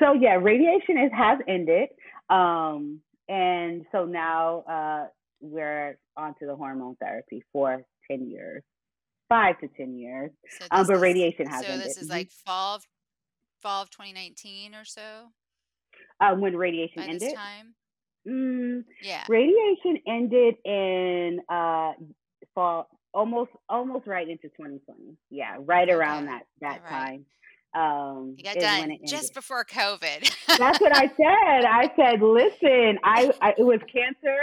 so 0.00 0.14
yeah 0.14 0.34
radiation 0.34 0.98
is 0.98 1.12
has 1.14 1.38
ended 1.46 1.90
um 2.30 3.00
and 3.28 3.84
so 3.92 4.04
now 4.04 4.60
uh 4.68 5.06
we're 5.40 5.98
on 6.16 6.34
to 6.40 6.46
the 6.46 6.56
hormone 6.56 6.96
therapy 6.96 7.42
for 7.52 7.84
10 8.10 8.30
years 8.30 8.62
five 9.28 9.58
to 9.60 9.68
10 9.68 9.96
years 9.96 10.30
So 10.58 10.66
um 10.70 10.86
but 10.86 10.94
is 10.96 11.00
radiation 11.00 11.46
has 11.46 11.64
so 11.64 11.70
ended 11.72 11.88
this 11.88 11.96
is 11.96 12.08
like 12.10 12.30
fall 12.30 12.76
of 12.76 12.86
fall 13.60 13.82
of 13.82 13.90
2019 13.90 14.74
or 14.74 14.84
so 14.84 15.32
um 16.20 16.40
when 16.40 16.56
radiation 16.56 17.02
by 17.02 17.12
this 17.12 17.22
ended 17.22 17.34
time? 17.34 17.74
mm, 18.28 18.84
Yeah. 19.02 19.24
radiation 19.28 19.98
ended 20.06 20.54
in 20.64 21.40
uh 21.48 21.92
fall 22.54 22.88
almost 23.12 23.50
almost 23.68 24.06
right 24.06 24.28
into 24.28 24.48
2020 24.48 25.16
yeah 25.30 25.56
right 25.60 25.88
around 25.88 26.26
that 26.26 26.42
that 26.60 26.82
right. 26.84 26.90
time 26.90 27.26
um 27.74 28.34
You 28.36 28.44
got 28.44 28.58
done 28.58 28.98
just 29.06 29.34
before 29.34 29.64
COVID. 29.64 30.30
That's 30.58 30.80
what 30.80 30.92
I 30.92 31.06
said. 31.08 31.64
I 31.64 31.92
said, 31.96 32.22
listen, 32.22 32.98
I, 33.02 33.32
I 33.40 33.54
it 33.58 33.64
was 33.64 33.80
cancer, 33.92 34.38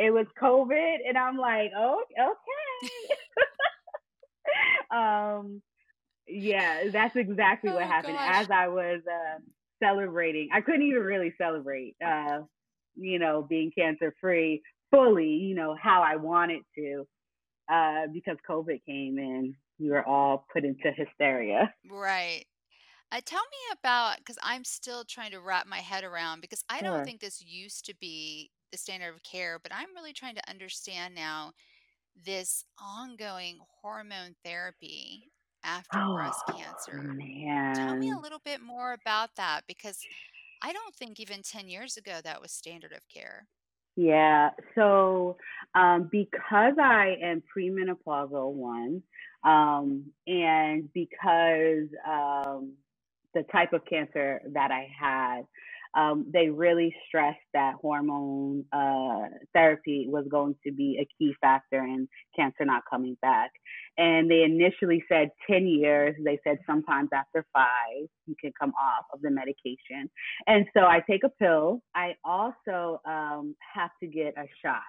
it 0.00 0.10
was 0.12 0.26
COVID, 0.40 0.96
and 1.06 1.18
I'm 1.18 1.36
like, 1.36 1.72
oh, 1.76 2.02
okay. 2.18 3.14
um, 4.90 5.60
yeah, 6.26 6.84
that's 6.90 7.16
exactly 7.16 7.70
what 7.70 7.82
Oh 7.82 7.86
happened. 7.86 8.16
As. 8.18 8.50
I 8.50 8.68
was 8.68 9.02
uh, 9.06 9.40
celebrating, 9.82 10.48
I 10.52 10.62
couldn't 10.62 10.82
even 10.82 11.02
really 11.02 11.34
celebrate, 11.36 11.96
uh, 12.04 12.40
you 12.96 13.18
know, 13.18 13.42
being 13.42 13.70
cancer 13.76 14.14
free 14.20 14.62
fully, 14.90 15.28
you 15.28 15.54
know, 15.54 15.76
how 15.80 16.02
I 16.02 16.16
wanted 16.16 16.62
to, 16.76 17.06
uh, 17.70 18.06
because 18.12 18.36
COVID 18.48 18.80
came 18.86 19.18
and 19.18 19.54
we 19.78 19.90
were 19.90 20.06
all 20.06 20.46
put 20.52 20.64
into 20.64 20.90
hysteria. 20.92 21.72
Right. 21.90 22.44
Uh, 23.12 23.20
tell 23.24 23.40
me 23.42 23.78
about 23.78 24.18
because 24.18 24.38
I'm 24.42 24.64
still 24.64 25.04
trying 25.04 25.32
to 25.32 25.40
wrap 25.40 25.66
my 25.66 25.78
head 25.78 26.04
around 26.04 26.40
because 26.40 26.64
I 26.70 26.80
don't 26.80 26.98
Sure. 26.98 27.04
think 27.04 27.20
this 27.20 27.42
used 27.44 27.84
to 27.86 27.94
be 28.00 28.50
the 28.70 28.78
standard 28.78 29.14
of 29.14 29.22
care, 29.22 29.58
but 29.62 29.72
I'm 29.74 29.94
really 29.94 30.12
trying 30.12 30.34
to 30.36 30.50
understand 30.50 31.14
now 31.14 31.52
this 32.24 32.64
ongoing 32.78 33.58
hormone 33.82 34.34
therapy 34.44 35.30
after 35.64 35.98
Oh 35.98 36.14
breast 36.14 36.40
cancer. 36.48 37.14
Tell 37.74 37.96
me 37.96 38.10
a 38.10 38.18
little 38.18 38.40
bit 38.44 38.60
more 38.60 38.92
about 38.92 39.30
that 39.36 39.62
because 39.66 39.98
I 40.62 40.72
don't 40.72 40.94
think 40.94 41.20
even 41.20 41.42
10 41.42 41.68
years 41.68 41.96
ago 41.96 42.18
that 42.24 42.40
was 42.40 42.52
standard 42.52 42.92
of 42.92 43.00
care. 43.12 43.46
Yeah. 43.96 44.50
So, 44.74 45.36
um, 45.74 46.08
because 46.10 46.74
I 46.80 47.16
am 47.22 47.42
premenopausal, 47.56 48.52
one, 48.52 49.02
um, 49.44 50.04
and 50.26 50.88
because 50.92 51.88
um, 52.08 52.74
the 53.34 53.42
type 53.52 53.72
of 53.72 53.84
cancer 53.84 54.40
that 54.52 54.70
I 54.70 54.88
had, 54.98 55.42
um, 55.94 56.26
they 56.32 56.48
really 56.48 56.94
stressed 57.08 57.38
that 57.52 57.74
hormone 57.80 58.64
uh, 58.72 59.28
therapy 59.54 60.06
was 60.08 60.24
going 60.30 60.54
to 60.64 60.72
be 60.72 60.98
a 61.00 61.06
key 61.18 61.34
factor 61.40 61.82
in 61.82 62.08
cancer 62.36 62.64
not 62.64 62.82
coming 62.88 63.16
back. 63.22 63.50
And 63.98 64.30
they 64.30 64.42
initially 64.42 65.02
said 65.08 65.30
10 65.50 65.66
years. 65.66 66.14
They 66.24 66.38
said 66.44 66.58
sometimes 66.66 67.10
after 67.12 67.44
five, 67.52 68.06
you 68.26 68.34
can 68.40 68.52
come 68.58 68.72
off 68.80 69.06
of 69.12 69.20
the 69.20 69.30
medication. 69.30 70.08
And 70.46 70.66
so 70.76 70.84
I 70.84 71.02
take 71.08 71.24
a 71.24 71.28
pill. 71.28 71.82
I 71.94 72.14
also 72.24 73.00
um, 73.04 73.56
have 73.74 73.90
to 74.00 74.06
get 74.06 74.34
a 74.36 74.46
shot. 74.64 74.82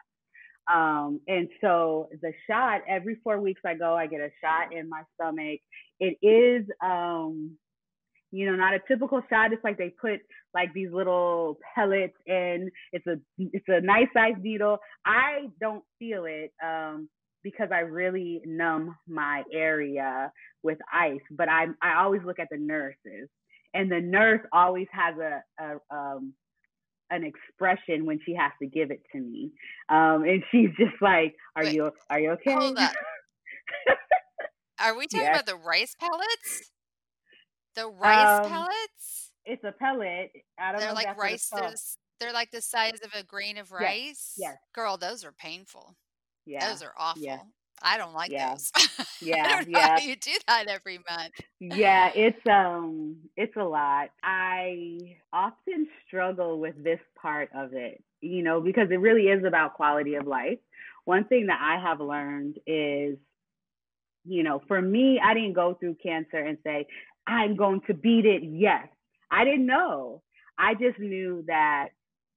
Um, 0.72 1.20
and 1.27 1.50
so 1.60 2.10
the 2.22 2.31
shot, 2.48 2.81
every 2.88 3.17
four 3.24 3.41
weeks 3.41 3.62
I 3.65 3.74
go, 3.74 3.96
I 3.96 4.05
get 4.05 4.22
a 4.22 4.29
shot 4.43 4.74
in 4.74 4.88
my 4.88 5.01
stomach. 5.15 5.60
It 6.00 6.17
is, 6.22 6.65
um, 6.84 7.58
you 8.32 8.46
know, 8.46 8.56
not 8.56 8.74
a 8.74 8.80
typical 8.88 9.22
shot. 9.30 9.52
It's 9.52 9.64
like 9.64 9.78
they 9.78 9.94
put 10.02 10.20
like 10.54 10.74
these 10.74 10.90
little 10.92 11.58
pellets 11.76 12.16
in. 12.26 12.70
It's 12.94 13.06
a 13.08 13.16
it's 13.38 13.66
a 13.68 13.82
nice 13.82 14.08
size 14.14 14.36
needle. 14.42 14.78
I 15.06 15.50
don't 15.60 15.84
feel 16.00 16.26
it 16.26 16.52
um, 16.64 17.10
because 17.44 17.70
I 17.74 17.80
really 17.80 18.42
numb 18.46 18.96
my 19.08 19.44
area 19.54 20.32
with 20.64 20.78
ice. 20.92 21.22
But 21.30 21.50
I 21.50 21.66
I 21.82 22.02
always 22.02 22.22
look 22.26 22.40
at 22.40 22.48
the 22.50 22.58
nurses, 22.58 23.30
and 23.74 23.92
the 23.92 24.00
nurse 24.00 24.42
always 24.54 24.88
has 24.92 25.16
a, 25.18 25.64
a 25.64 25.96
um, 25.96 26.34
an 27.10 27.26
expression 27.26 28.06
when 28.06 28.20
she 28.26 28.34
has 28.34 28.52
to 28.62 28.68
give 28.68 28.92
it 28.92 29.02
to 29.12 29.20
me, 29.20 29.52
um, 29.90 30.24
and 30.24 30.42
she's 30.52 30.70
just 30.78 31.02
like, 31.02 31.36
"Are 31.56 31.66
Wait, 31.66 31.76
you 31.76 31.92
are 32.10 32.20
you 32.20 32.32
okay?" 32.32 32.54
hold 32.54 32.78
up. 32.78 32.94
Are 34.84 34.98
we 34.98 35.06
talking 35.06 35.28
yes. 35.28 35.36
about 35.36 35.46
the 35.46 35.64
rice 35.64 35.96
pellets? 36.00 36.71
The 37.75 37.88
rice 37.88 38.40
Um, 38.44 38.51
pellets? 38.51 39.32
it's 39.46 39.63
a 39.63 39.72
pellet. 39.72 40.32
I 40.60 40.72
don't 40.72 40.80
They're 40.82 40.90
know 40.90 40.96
like 40.96 41.06
that's 41.06 41.18
what 41.18 41.32
it's 41.32 41.51
rice. 41.54 41.98
They're 42.20 42.28
they're 42.28 42.34
like 42.34 42.51
the 42.51 42.62
size 42.62 43.00
of 43.04 43.13
a 43.13 43.24
grain 43.24 43.58
of 43.58 43.72
rice. 43.72 44.34
Yes. 44.38 44.58
Girl, 44.74 44.98
those 44.98 45.24
are 45.25 45.32
painful. 45.32 45.96
Yeah. 46.46 46.70
Those 46.70 46.82
are 46.84 46.94
Yeah. 47.16 47.38
awful. 47.38 47.48
I 47.82 47.98
don't 47.98 48.13
like 48.13 48.32
Yeah. 48.32 48.51
those. 48.54 48.72
I 48.75 48.88
Yeah. 49.22 49.48
don't 49.50 49.70
know 49.72 49.80
how 49.80 49.90
Yeah. 49.96 50.00
you 50.00 50.16
do 50.16 50.32
that 50.48 50.68
every 50.68 51.00
month. 51.10 51.34
Yeah, 51.60 52.12
it's 52.13 52.46
um 52.48 53.18
it's 53.36 53.56
a 53.56 53.63
lot. 53.63 54.10
I 54.24 55.18
often 55.34 55.88
struggle 56.08 56.60
with 56.60 56.82
this 56.84 57.00
part 57.20 57.50
of 57.56 57.74
it, 57.74 58.04
you 58.22 58.44
know, 58.44 58.62
because 58.62 58.92
it 58.92 59.00
really 59.00 59.28
is 59.30 59.44
about 59.44 59.74
quality 59.75 60.16
of 60.16 60.28
life. 60.28 60.60
one 61.06 61.25
thing 61.25 61.48
that 61.48 61.60
I 61.60 61.82
have 61.82 62.00
learned 62.00 62.60
is, 62.68 63.18
you 64.24 64.44
know, 64.44 64.62
for 64.68 64.80
me, 64.82 65.20
I 65.24 65.34
didn't 65.34 65.54
go 65.54 65.74
through 65.74 65.96
cancer 65.96 66.38
and 66.38 66.58
say, 66.63 66.88
I'm 67.28 67.56
going 67.56 67.82
to 67.88 67.94
beat 67.94 68.25
it. 68.25 68.44
Yes. 68.44 68.88
I 69.30 69.46
didn't 69.46 69.66
know. 69.66 70.22
I 70.58 70.74
just 70.74 71.00
knew 71.00 71.44
that 71.48 71.90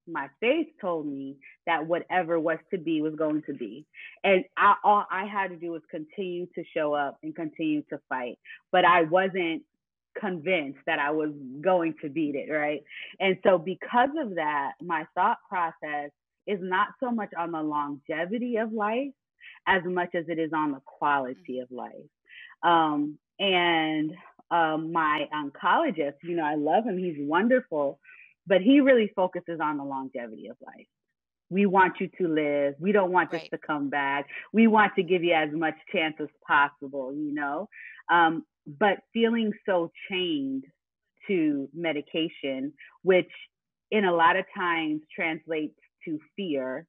my 0.06 0.28
faith 0.40 0.68
told 0.80 1.06
me 1.06 1.36
that 1.66 1.86
whatever 1.86 2.38
was 2.38 2.58
to 2.70 2.78
be 2.78 3.00
was 3.00 3.14
going 3.14 3.42
to 3.46 3.54
be. 3.54 3.86
And 4.22 4.44
I, 4.56 4.74
all 4.84 5.06
I 5.10 5.24
had 5.26 5.48
to 5.48 5.56
do 5.56 5.72
was 5.72 5.82
continue 5.90 6.46
to 6.54 6.62
show 6.74 6.94
up 6.94 7.18
and 7.22 7.34
continue 7.34 7.82
to 7.90 7.98
fight. 8.08 8.38
But 8.70 8.84
I 8.84 9.02
wasn't 9.02 9.62
convinced 10.18 10.78
that 10.86 10.98
I 10.98 11.10
was 11.10 11.30
going 11.60 11.94
to 12.02 12.08
beat 12.08 12.34
it, 12.34 12.52
right? 12.52 12.82
And 13.18 13.36
so 13.44 13.58
because 13.58 14.10
of 14.20 14.34
that, 14.36 14.72
my 14.82 15.06
thought 15.14 15.38
process 15.48 16.10
is 16.46 16.58
not 16.62 16.88
so 17.00 17.10
much 17.10 17.30
on 17.38 17.52
the 17.52 17.62
longevity 17.62 18.56
of 18.58 18.72
life 18.72 19.12
as 19.66 19.82
much 19.84 20.14
as 20.14 20.24
it 20.28 20.38
is 20.38 20.52
on 20.54 20.72
the 20.72 20.80
quality 20.84 21.60
of 21.60 21.70
life. 21.70 21.92
Um, 22.62 23.18
and 23.38 24.12
um, 24.50 24.92
my 24.92 25.26
oncologist, 25.34 26.14
you 26.22 26.36
know, 26.36 26.44
I 26.44 26.54
love 26.54 26.84
him, 26.84 26.98
he's 26.98 27.16
wonderful, 27.18 27.98
but 28.46 28.60
he 28.60 28.80
really 28.80 29.10
focuses 29.14 29.60
on 29.62 29.78
the 29.78 29.84
longevity 29.84 30.48
of 30.48 30.56
life. 30.64 30.86
We 31.50 31.66
want 31.66 31.94
you 32.00 32.08
to 32.18 32.28
live. 32.28 32.74
We 32.78 32.92
don't 32.92 33.12
want 33.12 33.30
this 33.30 33.42
right. 33.42 33.50
to 33.50 33.58
come 33.58 33.90
back. 33.90 34.26
We 34.52 34.66
want 34.66 34.94
to 34.96 35.02
give 35.02 35.22
you 35.22 35.34
as 35.34 35.50
much 35.52 35.74
chance 35.92 36.16
as 36.20 36.28
possible, 36.46 37.12
you 37.14 37.34
know. 37.34 37.68
Um, 38.10 38.44
but 38.66 38.98
feeling 39.12 39.52
so 39.66 39.90
chained 40.10 40.64
to 41.28 41.68
medication, 41.74 42.72
which 43.02 43.30
in 43.90 44.04
a 44.04 44.12
lot 44.12 44.36
of 44.36 44.44
times 44.56 45.02
translates 45.14 45.78
to 46.06 46.18
fear, 46.36 46.86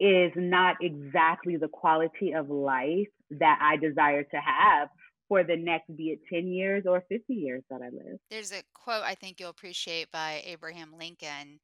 is 0.00 0.32
not 0.36 0.76
exactly 0.80 1.56
the 1.56 1.68
quality 1.68 2.32
of 2.32 2.50
life 2.50 3.08
that 3.30 3.58
I 3.62 3.76
desire 3.76 4.22
to 4.22 4.36
have 4.36 4.88
for 5.34 5.42
the 5.42 5.56
next, 5.56 5.94
be 5.96 6.10
it 6.10 6.20
10 6.32 6.46
years 6.46 6.84
or 6.86 7.02
50 7.08 7.34
years 7.34 7.64
that 7.68 7.80
I 7.82 7.86
live. 7.86 8.20
There's 8.30 8.52
a 8.52 8.62
quote 8.72 9.02
I 9.02 9.16
think 9.16 9.40
you'll 9.40 9.50
appreciate 9.50 10.12
by 10.12 10.42
Abraham 10.46 10.94
Lincoln 10.96 11.58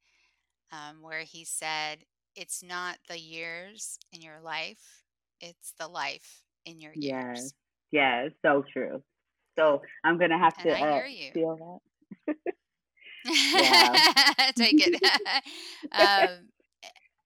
um, 0.73 1.01
where 1.01 1.21
he 1.21 1.45
said, 1.45 1.99
It's 2.35 2.61
not 2.61 2.97
the 3.07 3.17
years 3.17 3.97
in 4.11 4.21
your 4.21 4.41
life, 4.41 5.03
it's 5.39 5.73
the 5.79 5.87
life 5.87 6.43
in 6.65 6.81
your 6.81 6.91
years. 6.91 7.13
Yes, 7.13 7.53
yes, 7.91 8.31
so 8.45 8.65
true. 8.73 9.01
So 9.57 9.81
I'm 10.03 10.17
gonna 10.17 10.37
have 10.37 10.57
and 10.57 10.67
to 10.67 10.77
I 10.77 10.89
uh, 10.89 10.95
hear 10.95 11.05
you. 11.05 11.31
feel 11.33 11.79
that. 12.27 12.35
Take 14.57 14.85
it. 14.85 15.01
um, 15.93 16.49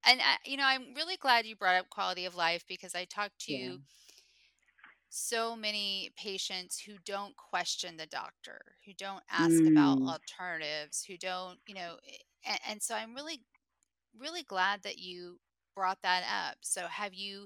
and 0.07 0.21
I, 0.21 0.37
you 0.45 0.57
know, 0.57 0.65
I'm 0.65 0.93
really 0.95 1.17
glad 1.17 1.47
you 1.47 1.55
brought 1.55 1.77
up 1.77 1.89
quality 1.89 2.25
of 2.25 2.35
life 2.35 2.63
because 2.67 2.93
I 2.93 3.05
talked 3.05 3.39
to 3.45 3.53
yeah. 3.53 3.71
So 5.17 5.55
many 5.55 6.11
patients 6.17 6.77
who 6.77 6.95
don't 7.05 7.33
question 7.37 7.95
the 7.95 8.05
doctor, 8.07 8.59
who 8.85 8.91
don't 8.97 9.23
ask 9.31 9.53
mm. 9.53 9.71
about 9.71 10.01
alternatives, 10.01 11.05
who 11.07 11.15
don't, 11.17 11.57
you 11.65 11.73
know, 11.73 11.95
and, 12.45 12.59
and 12.69 12.83
so 12.83 12.95
I'm 12.95 13.15
really, 13.15 13.41
really 14.19 14.43
glad 14.43 14.83
that 14.83 14.97
you 14.97 15.39
brought 15.73 15.99
that 16.03 16.23
up. 16.23 16.57
So 16.59 16.87
have 16.87 17.13
you 17.13 17.45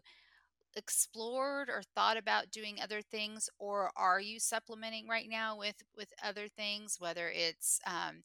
explored 0.75 1.69
or 1.69 1.83
thought 1.93 2.17
about 2.17 2.49
doing 2.49 2.77
other 2.81 3.03
things 3.03 3.47
or 3.59 3.91
are 3.95 4.19
you 4.19 4.39
supplementing 4.39 5.07
right 5.07 5.27
now 5.29 5.57
with 5.57 5.75
with 5.97 6.09
other 6.23 6.47
things 6.47 6.97
whether 6.99 7.31
it's 7.33 7.79
um, 7.88 8.21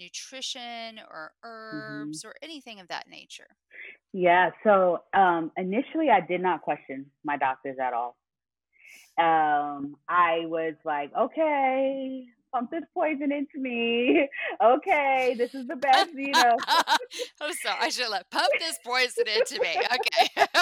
nutrition 0.00 0.98
or 1.08 1.30
mm-hmm. 1.44 1.48
herbs 1.48 2.20
mm-hmm. 2.20 2.28
or 2.30 2.34
anything 2.42 2.80
of 2.80 2.88
that 2.88 3.08
nature 3.08 3.46
yeah 4.12 4.50
so 4.64 4.98
um, 5.14 5.52
initially 5.56 6.10
i 6.10 6.20
did 6.20 6.40
not 6.40 6.62
question 6.62 7.06
my 7.24 7.36
doctors 7.36 7.76
at 7.80 7.92
all 7.92 8.16
um, 9.18 9.96
i 10.08 10.42
was 10.46 10.74
like 10.84 11.10
okay 11.14 12.26
pump 12.54 12.70
this 12.70 12.84
poison 12.94 13.32
into 13.32 13.58
me. 13.58 14.28
Okay, 14.62 15.34
this 15.36 15.54
is 15.54 15.66
the 15.66 15.76
best, 15.76 16.10
you 16.14 16.30
know. 16.32 16.56
I'm 17.40 17.52
sorry. 17.54 17.76
I 17.80 17.88
should 17.88 18.08
let 18.08 18.30
pump 18.30 18.48
this 18.58 18.78
poison 18.84 19.24
into 19.26 19.60
me. 19.60 19.76
Okay. 19.76 20.46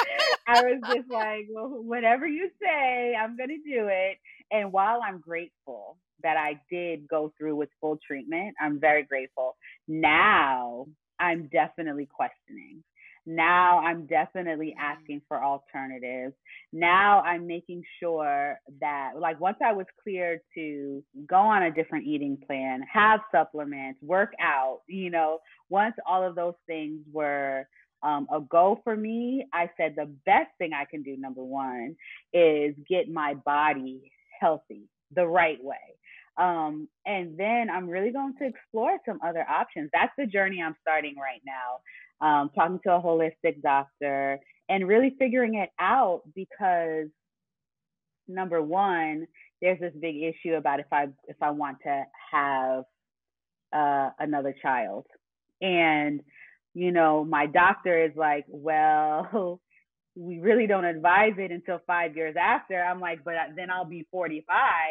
I 0.46 0.62
was 0.62 0.80
just 0.94 1.10
like, 1.10 1.46
well, 1.52 1.68
whatever 1.68 2.26
you 2.26 2.50
say, 2.60 3.14
I'm 3.14 3.36
gonna 3.36 3.58
do 3.58 3.88
it. 3.88 4.18
And 4.50 4.72
while 4.72 5.00
I'm 5.04 5.20
grateful 5.20 5.98
that 6.22 6.36
I 6.36 6.60
did 6.70 7.06
go 7.06 7.32
through 7.38 7.56
with 7.56 7.68
full 7.80 7.98
treatment, 8.04 8.54
I'm 8.60 8.80
very 8.80 9.02
grateful. 9.04 9.56
Now 9.86 10.86
I'm 11.20 11.48
definitely 11.52 12.06
questioning. 12.06 12.82
Now 13.26 13.78
I'm 13.78 14.06
definitely 14.06 14.74
mm. 14.78 14.82
asking 14.82 15.22
for 15.28 15.42
alternatives. 15.42 16.34
Now 16.72 17.20
I'm 17.20 17.46
making 17.46 17.82
sure 18.00 18.58
that, 18.80 19.12
like, 19.18 19.40
once 19.40 19.58
I 19.64 19.72
was 19.72 19.86
cleared 20.02 20.40
to 20.54 21.04
go 21.26 21.36
on 21.36 21.64
a 21.64 21.70
different 21.70 22.06
eating 22.06 22.36
plan, 22.46 22.82
have 22.92 23.20
supplements, 23.30 24.00
work 24.02 24.32
out, 24.40 24.80
you 24.88 25.10
know, 25.10 25.38
once 25.68 25.94
all 26.06 26.26
of 26.26 26.34
those 26.34 26.54
things 26.66 27.00
were 27.12 27.66
um, 28.02 28.26
a 28.32 28.40
go 28.40 28.80
for 28.82 28.96
me, 28.96 29.46
I 29.52 29.70
said 29.76 29.94
the 29.96 30.12
best 30.26 30.50
thing 30.58 30.72
I 30.72 30.84
can 30.84 31.02
do, 31.02 31.16
number 31.16 31.44
one, 31.44 31.96
is 32.32 32.74
get 32.88 33.08
my 33.08 33.34
body 33.34 34.10
healthy 34.40 34.88
the 35.14 35.26
right 35.26 35.62
way. 35.62 35.76
Um, 36.38 36.88
and 37.04 37.38
then 37.38 37.68
I'm 37.70 37.88
really 37.88 38.10
going 38.10 38.34
to 38.38 38.46
explore 38.46 38.98
some 39.06 39.20
other 39.24 39.46
options. 39.48 39.90
That's 39.92 40.12
the 40.16 40.26
journey 40.26 40.62
I'm 40.62 40.74
starting 40.80 41.14
right 41.16 41.42
now 41.44 41.80
um, 42.22 42.50
talking 42.54 42.80
to 42.84 42.92
a 42.92 43.02
holistic 43.02 43.60
doctor, 43.62 44.38
and 44.68 44.88
really 44.88 45.14
figuring 45.18 45.56
it 45.56 45.70
out 45.78 46.22
because 46.34 47.08
number 48.28 48.62
one, 48.62 49.26
there's 49.60 49.80
this 49.80 49.92
big 50.00 50.16
issue 50.22 50.54
about 50.54 50.80
if 50.80 50.86
I 50.92 51.08
if 51.26 51.36
I 51.42 51.50
want 51.50 51.78
to 51.84 52.04
have 52.32 52.84
uh, 53.74 54.10
another 54.18 54.54
child, 54.62 55.06
and 55.60 56.20
you 56.74 56.92
know 56.92 57.24
my 57.24 57.46
doctor 57.46 58.04
is 58.04 58.12
like, 58.16 58.44
well. 58.48 59.60
We 60.14 60.40
really 60.40 60.66
don't 60.66 60.84
advise 60.84 61.32
it 61.38 61.50
until 61.50 61.80
five 61.86 62.14
years 62.18 62.36
after. 62.38 62.78
I'm 62.78 63.00
like, 63.00 63.24
but 63.24 63.32
then 63.56 63.70
I'll 63.70 63.86
be 63.86 64.06
45, 64.10 64.44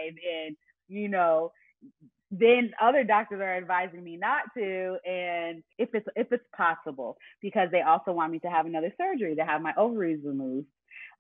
and 0.08 0.58
you 0.88 1.10
know, 1.10 1.52
then 2.32 2.72
other 2.82 3.04
doctors 3.04 3.41
are 3.41 3.58
advising 3.58 4.04
me 4.04 4.15
not 4.15 4.44
to 4.56 4.98
and 5.06 5.62
if 5.78 5.89
it's 5.94 6.08
if 6.15 6.32
it's 6.32 6.46
possible 6.56 7.17
because 7.41 7.67
they 7.72 7.82
also 7.82 8.13
want 8.13 8.32
me 8.32 8.39
to 8.39 8.50
have 8.50 8.65
another 8.65 8.94
surgery 8.98 9.36
to 9.36 9.46
have 9.46 9.62
my 9.62 9.74
ovaries 9.78 10.22
removed. 10.24 10.67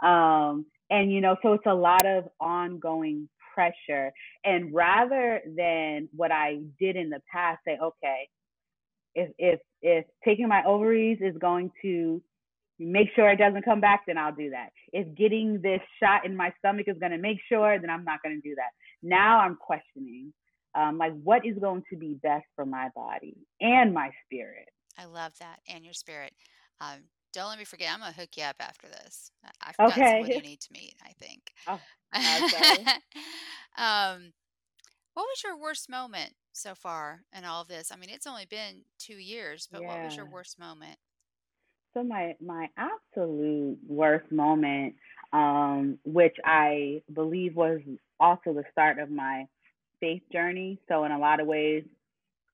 Um, 0.01 0.65
and 0.89 1.11
you 1.11 1.19
know 1.19 1.35
so 1.43 1.53
it's 1.53 1.65
a 1.67 1.73
lot 1.73 2.05
of 2.05 2.29
ongoing 2.39 3.27
pressure. 3.53 4.13
And 4.45 4.73
rather 4.73 5.41
than 5.57 6.07
what 6.15 6.31
i 6.31 6.59
did 6.79 6.95
in 6.95 7.09
the 7.09 7.21
past 7.31 7.59
say 7.67 7.77
okay 7.81 8.29
if 9.13 9.31
if 9.37 9.59
if 9.81 10.05
taking 10.23 10.47
my 10.47 10.63
ovaries 10.63 11.17
is 11.19 11.35
going 11.39 11.71
to 11.81 12.21
make 12.79 13.09
sure 13.15 13.29
it 13.29 13.37
doesn't 13.37 13.65
come 13.65 13.81
back 13.81 14.03
then 14.07 14.17
i'll 14.17 14.33
do 14.33 14.51
that. 14.51 14.69
If 14.93 15.13
getting 15.17 15.61
this 15.61 15.81
shot 16.01 16.25
in 16.25 16.37
my 16.37 16.53
stomach 16.59 16.85
is 16.87 16.97
going 16.99 17.11
to 17.11 17.17
make 17.17 17.39
sure 17.49 17.77
then 17.79 17.89
i'm 17.89 18.05
not 18.05 18.23
going 18.23 18.41
to 18.41 18.49
do 18.49 18.55
that. 18.55 18.69
Now 19.03 19.41
i'm 19.41 19.57
questioning 19.57 20.31
um, 20.75 20.97
like 20.97 21.13
what 21.23 21.45
is 21.45 21.57
going 21.59 21.83
to 21.89 21.95
be 21.95 22.13
best 22.21 22.45
for 22.55 22.65
my 22.65 22.89
body 22.95 23.37
and 23.59 23.93
my 23.93 24.11
spirit. 24.25 24.69
I 24.97 25.05
love 25.05 25.33
that, 25.39 25.59
and 25.67 25.83
your 25.83 25.93
spirit. 25.93 26.33
Um, 26.79 26.99
don't 27.33 27.47
let 27.47 27.57
me 27.57 27.65
forget. 27.65 27.89
I'm 27.93 27.99
gonna 27.99 28.11
hook 28.11 28.29
you 28.35 28.43
up 28.43 28.57
after 28.59 28.87
this. 28.87 29.31
I've 29.61 29.77
got 29.77 29.91
okay. 29.91 30.19
someone 30.19 30.31
you 30.31 30.41
need 30.41 30.61
to 30.61 30.73
meet. 30.73 30.95
I 31.03 31.11
think. 31.19 31.51
Oh, 31.67 31.79
um, 33.77 34.33
what 35.13 35.23
was 35.23 35.43
your 35.45 35.57
worst 35.57 35.89
moment 35.89 36.33
so 36.51 36.75
far 36.75 37.21
in 37.33 37.45
all 37.45 37.61
of 37.61 37.69
this? 37.69 37.89
I 37.89 37.95
mean, 37.95 38.09
it's 38.09 38.27
only 38.27 38.45
been 38.45 38.83
two 38.99 39.15
years, 39.15 39.69
but 39.71 39.81
yeah. 39.81 39.87
what 39.87 40.03
was 40.03 40.15
your 40.17 40.29
worst 40.29 40.59
moment? 40.59 40.97
So 41.93 42.03
my 42.03 42.35
my 42.45 42.67
absolute 42.77 43.77
worst 43.87 44.31
moment, 44.31 44.95
um, 45.33 45.99
which 46.05 46.35
I 46.45 47.01
believe 47.13 47.55
was 47.55 47.79
also 48.19 48.53
the 48.53 48.63
start 48.71 48.99
of 48.99 49.09
my 49.09 49.45
faith 50.01 50.23
journey. 50.31 50.79
So 50.89 51.05
in 51.05 51.11
a 51.13 51.19
lot 51.19 51.39
of 51.39 51.47
ways, 51.47 51.83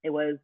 it 0.04 0.12
was 0.12 0.38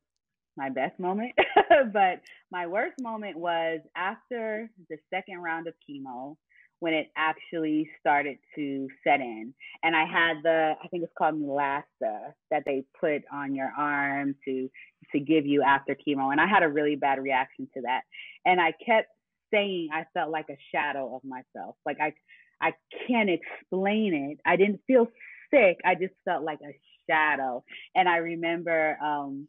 my 0.58 0.70
best 0.70 1.00
moment. 1.00 1.34
but 1.94 2.22
my 2.52 2.68
worst 2.68 2.96
moment 3.00 3.38
was 3.38 3.80
after 3.96 4.70
the 4.90 4.98
second 5.14 5.38
round 5.42 5.68
of 5.68 5.74
chemo 5.88 6.36
when 6.80 6.94
it 6.94 7.08
actually 7.16 7.90
started 8.00 8.38
to 8.56 8.88
set 9.06 9.22
in. 9.22 9.54
And 9.84 9.96
I 9.96 10.06
had 10.06 10.44
the, 10.44 10.74
I 10.84 10.88
think 10.90 11.04
it's 11.04 11.14
called 11.18 11.42
Neulasta 11.42 12.34
that 12.52 12.64
they 12.66 12.84
put 13.00 13.22
on 13.32 13.56
your 13.56 13.72
arm 13.78 14.36
to 14.46 14.70
to 15.12 15.20
give 15.20 15.46
you 15.46 15.62
after 15.62 15.96
chemo. 15.96 16.32
And 16.32 16.42
I 16.42 16.48
had 16.48 16.64
a 16.64 16.68
really 16.68 16.96
bad 16.96 17.22
reaction 17.22 17.68
to 17.76 17.82
that. 17.82 18.02
And 18.46 18.60
I 18.60 18.74
kept 18.86 19.08
saying 19.54 19.90
I 19.94 20.06
felt 20.14 20.32
like 20.32 20.48
a 20.50 20.58
shadow 20.74 21.16
of 21.16 21.24
myself. 21.24 21.76
Like 21.86 21.98
I 22.02 22.14
I 22.62 22.74
can't 23.08 23.30
explain 23.30 24.14
it. 24.32 24.40
I 24.46 24.56
didn't 24.56 24.82
feel 24.88 25.08
sick. 25.52 25.78
I 25.86 25.96
just 25.96 26.14
felt 26.26 26.44
like 26.44 26.60
a 26.62 26.74
shadow. 27.10 27.64
And 27.96 28.08
I 28.08 28.18
remember 28.18 28.98
um, 29.04 29.48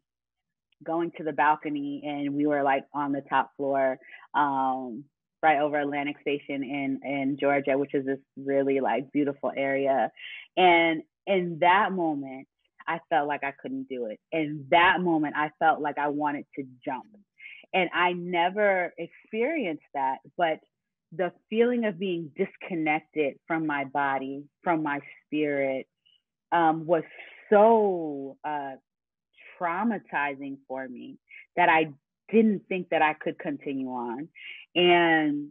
going 0.85 1.12
to 1.17 1.25
the 1.25 1.33
balcony 1.33 2.03
and 2.05 2.35
we 2.35 2.47
were 2.47 2.62
like 2.62 2.85
on 2.95 3.12
the 3.12 3.23
top 3.23 3.51
floor 3.57 3.99
um, 4.35 5.05
right 5.43 5.61
over 5.61 5.79
Atlantic 5.79 6.17
Station 6.21 6.62
in 6.62 7.01
in 7.05 7.37
Georgia, 7.40 7.77
which 7.77 7.95
is 7.95 8.07
this 8.07 8.19
really 8.37 8.81
like 8.81 9.12
beautiful 9.12 9.53
area. 9.57 10.11
And 10.57 11.03
in 11.27 11.59
that 11.61 11.93
moment, 11.93 12.47
I 12.87 13.01
felt 13.09 13.29
like 13.29 13.45
I 13.45 13.53
couldn't 13.61 13.88
do 13.88 14.07
it. 14.07 14.21
In 14.33 14.67
that 14.71 15.01
moment, 15.01 15.35
I 15.37 15.51
felt 15.59 15.81
like 15.81 15.99
I 15.99 16.09
wanted 16.09 16.45
to 16.57 16.64
jump. 16.85 17.07
And 17.73 17.90
I 17.93 18.12
never 18.12 18.95
experienced 18.99 19.85
that, 19.95 20.19
but 20.37 20.61
the 21.17 21.33
feeling 21.51 21.85
of 21.87 21.99
being 21.99 22.31
disconnected 22.37 23.35
from 23.47 23.67
my 23.67 23.85
body, 23.85 24.45
from 24.62 24.83
my 24.83 25.01
spirit, 25.27 25.87
um, 26.53 26.87
was 26.87 27.03
so 27.50 28.37
uh, 28.44 28.72
traumatizing 29.61 30.59
for 30.68 30.88
me 30.88 31.18
that 31.57 31.68
I 31.68 31.92
didn't 32.30 32.62
think 32.68 32.88
that 32.90 33.02
I 33.02 33.14
could 33.14 33.38
continue 33.38 33.88
on. 33.88 34.28
And 34.74 35.48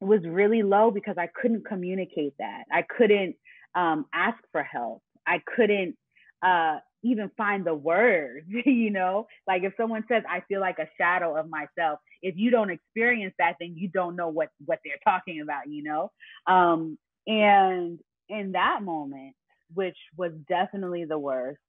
it 0.00 0.04
was 0.04 0.20
really 0.24 0.62
low 0.62 0.90
because 0.90 1.16
I 1.18 1.28
couldn't 1.40 1.66
communicate 1.66 2.34
that. 2.38 2.64
I 2.72 2.82
couldn't 2.82 3.36
um, 3.74 4.06
ask 4.12 4.38
for 4.52 4.62
help. 4.62 5.02
I 5.26 5.42
couldn't 5.56 5.96
uh, 6.42 6.78
even 7.02 7.30
find 7.36 7.64
the 7.64 7.74
words, 7.74 8.46
you 8.64 8.90
know? 8.90 9.26
Like 9.46 9.62
if 9.62 9.72
someone 9.76 10.04
says, 10.08 10.22
I 10.28 10.42
feel 10.48 10.60
like 10.60 10.78
a 10.78 10.88
shadow 10.98 11.36
of 11.36 11.48
myself, 11.48 12.00
if 12.22 12.34
you 12.36 12.50
don't 12.50 12.70
experience 12.70 13.34
that, 13.38 13.56
then 13.60 13.74
you 13.76 13.88
don't 13.88 14.16
know 14.16 14.28
what, 14.28 14.48
what 14.64 14.80
they're 14.84 14.94
talking 15.04 15.40
about, 15.40 15.68
you 15.68 15.82
know? 15.82 16.10
Um, 16.46 16.98
and 17.26 17.98
in 18.28 18.52
that 18.52 18.82
moment, 18.82 19.34
which 19.74 19.96
was 20.16 20.32
definitely 20.48 21.04
the 21.04 21.18
worst, 21.18 21.60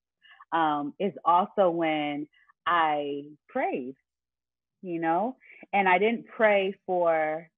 um, 0.51 0.93
is 0.99 1.13
also 1.25 1.69
when 1.69 2.27
I 2.65 3.23
prayed, 3.49 3.95
you 4.81 4.99
know? 4.99 5.37
And 5.73 5.87
I 5.87 5.97
didn't 5.97 6.25
pray 6.27 6.75
for 6.85 7.49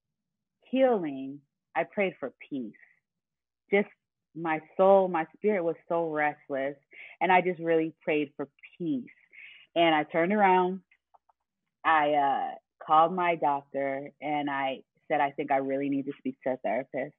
healing, 0.69 1.39
I 1.75 1.84
prayed 1.84 2.13
for 2.19 2.34
peace. 2.49 2.73
Just 3.71 3.88
my 4.36 4.60
soul, 4.78 5.08
my 5.08 5.25
spirit 5.36 5.63
was 5.63 5.75
so 5.88 6.10
restless. 6.10 6.75
And 7.21 7.32
I 7.32 7.41
just 7.41 7.60
really 7.60 7.93
prayed 8.04 8.32
for 8.36 8.47
peace. 8.78 9.06
And 9.75 9.93
I 9.93 10.04
turned 10.04 10.34
around, 10.34 10.82
I 11.86 12.13
uh, 12.13 12.56
called 12.86 13.13
my 13.13 13.36
doctor, 13.36 14.10
and 14.21 14.49
I 14.49 14.82
said, 15.08 15.21
I 15.21 15.32
think 15.32 15.52
I 15.52 15.58
really 15.58 15.89
need 15.89 16.06
to 16.06 16.13
speak 16.17 16.38
to 16.43 16.54
a 16.54 16.58
therapist. 16.58 17.15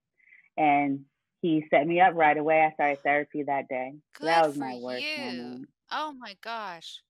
And 0.56 1.00
he 1.40 1.64
set 1.70 1.86
me 1.86 2.00
up 2.00 2.14
right 2.14 2.36
away. 2.36 2.62
I 2.62 2.72
started 2.74 2.98
therapy 3.04 3.42
that 3.44 3.68
day. 3.68 3.94
Good 4.14 4.26
that 4.26 4.46
was 4.46 4.56
for 4.56 4.64
my 4.64 4.74
worst 4.74 5.08
you. 5.08 5.16
moment. 5.16 5.68
Oh 5.90 6.12
my 6.12 6.36
gosh. 6.40 7.02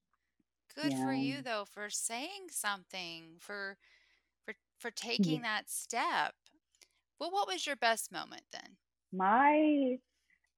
Good 0.74 0.94
for 0.94 1.12
you 1.12 1.42
though 1.42 1.64
for 1.64 1.90
saying 1.90 2.48
something, 2.50 3.36
for 3.38 3.76
for 4.44 4.54
for 4.78 4.90
Yeah. 5.18 5.38
taking 5.38 5.42
that 5.42 5.68
step. 5.70 6.34
Well, 7.18 7.30
what 7.30 7.48
was 7.48 7.66
your 7.66 7.76
best 7.76 8.12
moment 8.12 8.44
then? 8.52 8.78
My 9.12 9.98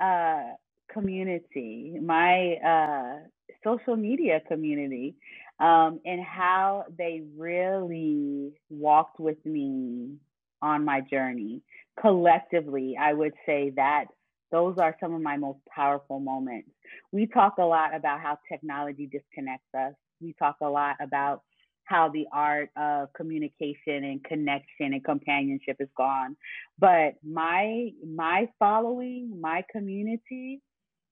uh, 0.00 0.52
community, 0.92 1.96
my 2.00 2.54
uh, 2.56 3.18
social 3.64 3.96
media 3.96 4.40
community, 4.48 5.16
um, 5.60 6.00
and 6.04 6.20
how 6.22 6.84
they 6.96 7.22
really 7.36 8.52
walked 8.70 9.20
with 9.20 9.44
me 9.46 10.16
on 10.62 10.84
my 10.84 11.00
journey. 11.00 11.62
Collectively, 12.00 12.96
I 12.98 13.12
would 13.12 13.34
say 13.46 13.70
that 13.76 14.06
those 14.50 14.76
are 14.78 14.96
some 15.00 15.14
of 15.14 15.20
my 15.22 15.36
most 15.36 15.58
powerful 15.74 16.20
moments. 16.20 16.68
We 17.10 17.26
talk 17.26 17.54
a 17.58 17.64
lot 17.64 17.94
about 17.94 18.20
how 18.20 18.38
technology 18.50 19.06
disconnects 19.10 19.74
us. 19.74 19.94
We 20.20 20.34
talk 20.38 20.56
a 20.62 20.68
lot 20.68 20.96
about 21.00 21.42
how 21.84 22.08
the 22.10 22.26
art 22.32 22.70
of 22.76 23.12
communication 23.14 24.04
and 24.04 24.22
connection 24.24 24.92
and 24.94 25.04
companionship 25.04 25.76
is 25.80 25.88
gone. 25.96 26.36
But 26.78 27.14
my 27.24 27.90
my 28.06 28.48
following, 28.58 29.38
my 29.40 29.64
community, 29.70 30.60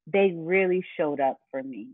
they 0.07 0.33
really 0.37 0.85
showed 0.97 1.21
up 1.21 1.39
for 1.51 1.63
me. 1.63 1.89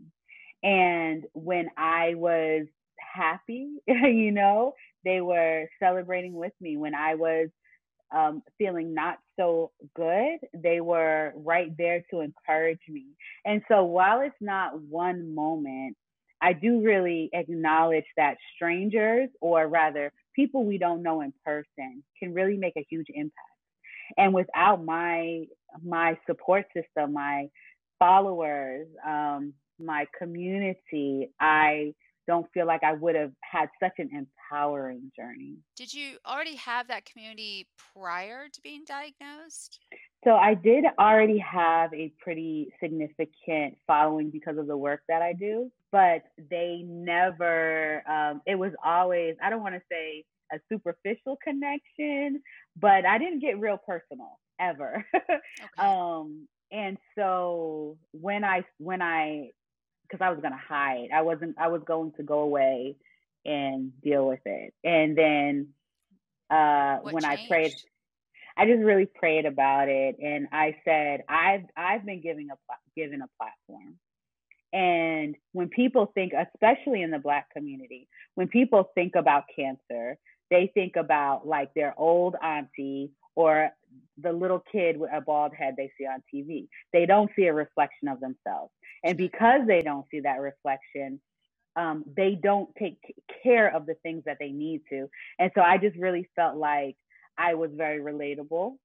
And 0.63 1.25
when 1.33 1.69
I 1.77 2.15
was 2.15 2.67
happy, 2.99 3.71
you 3.87 4.31
know, 4.31 4.73
they 5.03 5.21
were 5.21 5.67
celebrating 5.79 6.33
with 6.33 6.53
me. 6.61 6.77
When 6.77 6.95
I 6.95 7.15
was 7.15 7.49
um, 8.15 8.41
feeling 8.57 8.93
not 8.93 9.19
so 9.39 9.71
good, 9.95 10.39
they 10.53 10.81
were 10.81 11.33
right 11.35 11.75
there 11.77 12.03
to 12.11 12.21
encourage 12.21 12.79
me. 12.89 13.05
And 13.45 13.61
so 13.67 13.83
while 13.83 14.21
it's 14.21 14.35
not 14.41 14.79
one 14.81 15.33
moment, 15.35 15.95
I 16.41 16.53
do 16.53 16.81
really 16.81 17.29
acknowledge 17.33 18.05
that 18.15 18.37
strangers, 18.55 19.29
or 19.41 19.67
rather 19.67 20.11
people 20.35 20.65
we 20.65 20.77
don't 20.77 21.01
know 21.01 21.21
in 21.21 21.33
person, 21.43 22.03
can 22.19 22.33
really 22.33 22.57
make 22.57 22.73
a 22.77 22.85
huge 22.89 23.07
impact. 23.13 23.33
And 24.17 24.33
without 24.33 24.83
my 24.83 25.45
my 25.83 26.17
support 26.25 26.65
system, 26.73 27.13
my 27.13 27.47
followers, 27.99 28.87
um, 29.05 29.53
my 29.79 30.05
community, 30.17 31.29
I 31.39 31.93
don't 32.27 32.45
feel 32.53 32.67
like 32.67 32.83
I 32.83 32.93
would 32.93 33.15
have 33.15 33.31
had 33.41 33.69
such 33.81 33.93
an 33.97 34.09
empowering 34.13 35.11
journey. 35.15 35.55
Did 35.75 35.93
you 35.93 36.17
already 36.25 36.55
have 36.55 36.87
that 36.89 37.05
community 37.05 37.67
prior 37.93 38.47
to 38.51 38.61
being 38.61 38.83
diagnosed? 38.85 39.79
So 40.23 40.35
I 40.35 40.55
did 40.55 40.83
already 40.99 41.37
have 41.37 41.93
a 41.93 42.11
pretty 42.19 42.69
significant 42.81 43.77
following 43.85 44.29
because 44.29 44.57
of 44.57 44.67
the 44.67 44.77
work 44.77 45.01
that 45.07 45.21
I 45.21 45.33
do, 45.33 45.71
but 45.91 46.23
they 46.49 46.83
never, 46.85 48.03
um, 48.09 48.41
it 48.45 48.55
was 48.55 48.71
always, 48.83 49.35
I 49.41 49.49
don't 49.49 49.61
want 49.61 49.75
to 49.75 49.81
say 49.89 50.25
a 50.51 50.59
superficial 50.71 51.37
connection, 51.43 52.41
but 52.75 53.05
I 53.05 53.17
didn't 53.17 53.39
get 53.39 53.59
real 53.59 53.77
personal 53.77 54.39
ever. 54.59 55.05
Okay. 55.59 55.87
um, 55.87 56.47
and 56.71 56.97
so 57.17 57.97
when 58.11 58.43
I, 58.43 58.63
when 58.77 59.01
I, 59.01 59.51
because 60.09 60.23
I 60.23 60.29
was 60.29 60.39
going 60.39 60.53
to 60.53 60.57
hide, 60.57 61.09
I 61.13 61.21
wasn't, 61.21 61.55
I 61.59 61.67
was 61.67 61.81
going 61.85 62.13
to 62.13 62.23
go 62.23 62.39
away 62.39 62.95
and 63.45 63.91
deal 64.01 64.27
with 64.27 64.41
it. 64.45 64.73
And 64.83 65.17
then 65.17 65.67
uh, 66.49 66.97
What 66.97 67.13
when 67.13 67.25
I 67.25 67.37
prayed. 67.47 67.73
I 68.59 68.65
just 68.65 68.81
really 68.81 69.05
prayed 69.05 69.45
about 69.45 69.87
it, 69.87 70.17
and 70.19 70.47
I 70.51 70.77
said, 70.83 71.23
I've 71.29 71.65
I've 71.75 72.03
been 72.05 72.21
giving 72.21 72.47
a 72.49 72.55
given 72.95 73.21
a 73.21 73.27
platform, 73.37 73.99
and 74.73 75.35
when 75.53 75.69
people 75.69 76.11
think, 76.15 76.33
especially 76.33 77.03
in 77.03 77.11
the 77.11 77.19
Black 77.19 77.53
community, 77.53 78.07
when 78.35 78.47
people 78.47 78.89
think 78.95 79.13
about 79.15 79.43
cancer, 79.55 80.17
they 80.49 80.71
think 80.73 80.95
about 80.95 81.47
like 81.47 81.73
their 81.75 81.93
old 81.97 82.35
auntie 82.43 83.11
or 83.35 83.69
the 84.21 84.31
little 84.31 84.63
kid 84.71 84.97
with 84.97 85.11
a 85.13 85.21
bald 85.21 85.53
head 85.53 85.75
they 85.77 85.91
see 85.97 86.05
on 86.05 86.23
TV. 86.33 86.67
They 86.93 87.05
don't 87.05 87.31
see 87.35 87.45
a 87.45 87.53
reflection 87.53 88.07
of 88.07 88.19
themselves, 88.19 88.71
and 89.03 89.17
because 89.17 89.61
they 89.67 89.81
don't 89.81 90.05
see 90.11 90.21
that 90.21 90.39
reflection, 90.39 91.19
um, 91.77 92.03
they 92.17 92.37
don't 92.41 92.69
take 92.77 92.97
care 93.43 93.73
of 93.73 93.85
the 93.85 93.93
things 94.03 94.23
that 94.25 94.37
they 94.39 94.49
need 94.49 94.81
to. 94.89 95.07
And 95.39 95.51
so 95.55 95.61
I 95.61 95.77
just 95.77 95.95
really 95.97 96.27
felt 96.35 96.57
like 96.57 96.95
I 97.37 97.53
was 97.53 97.69
very 97.75 97.99
relatable. 97.99 98.75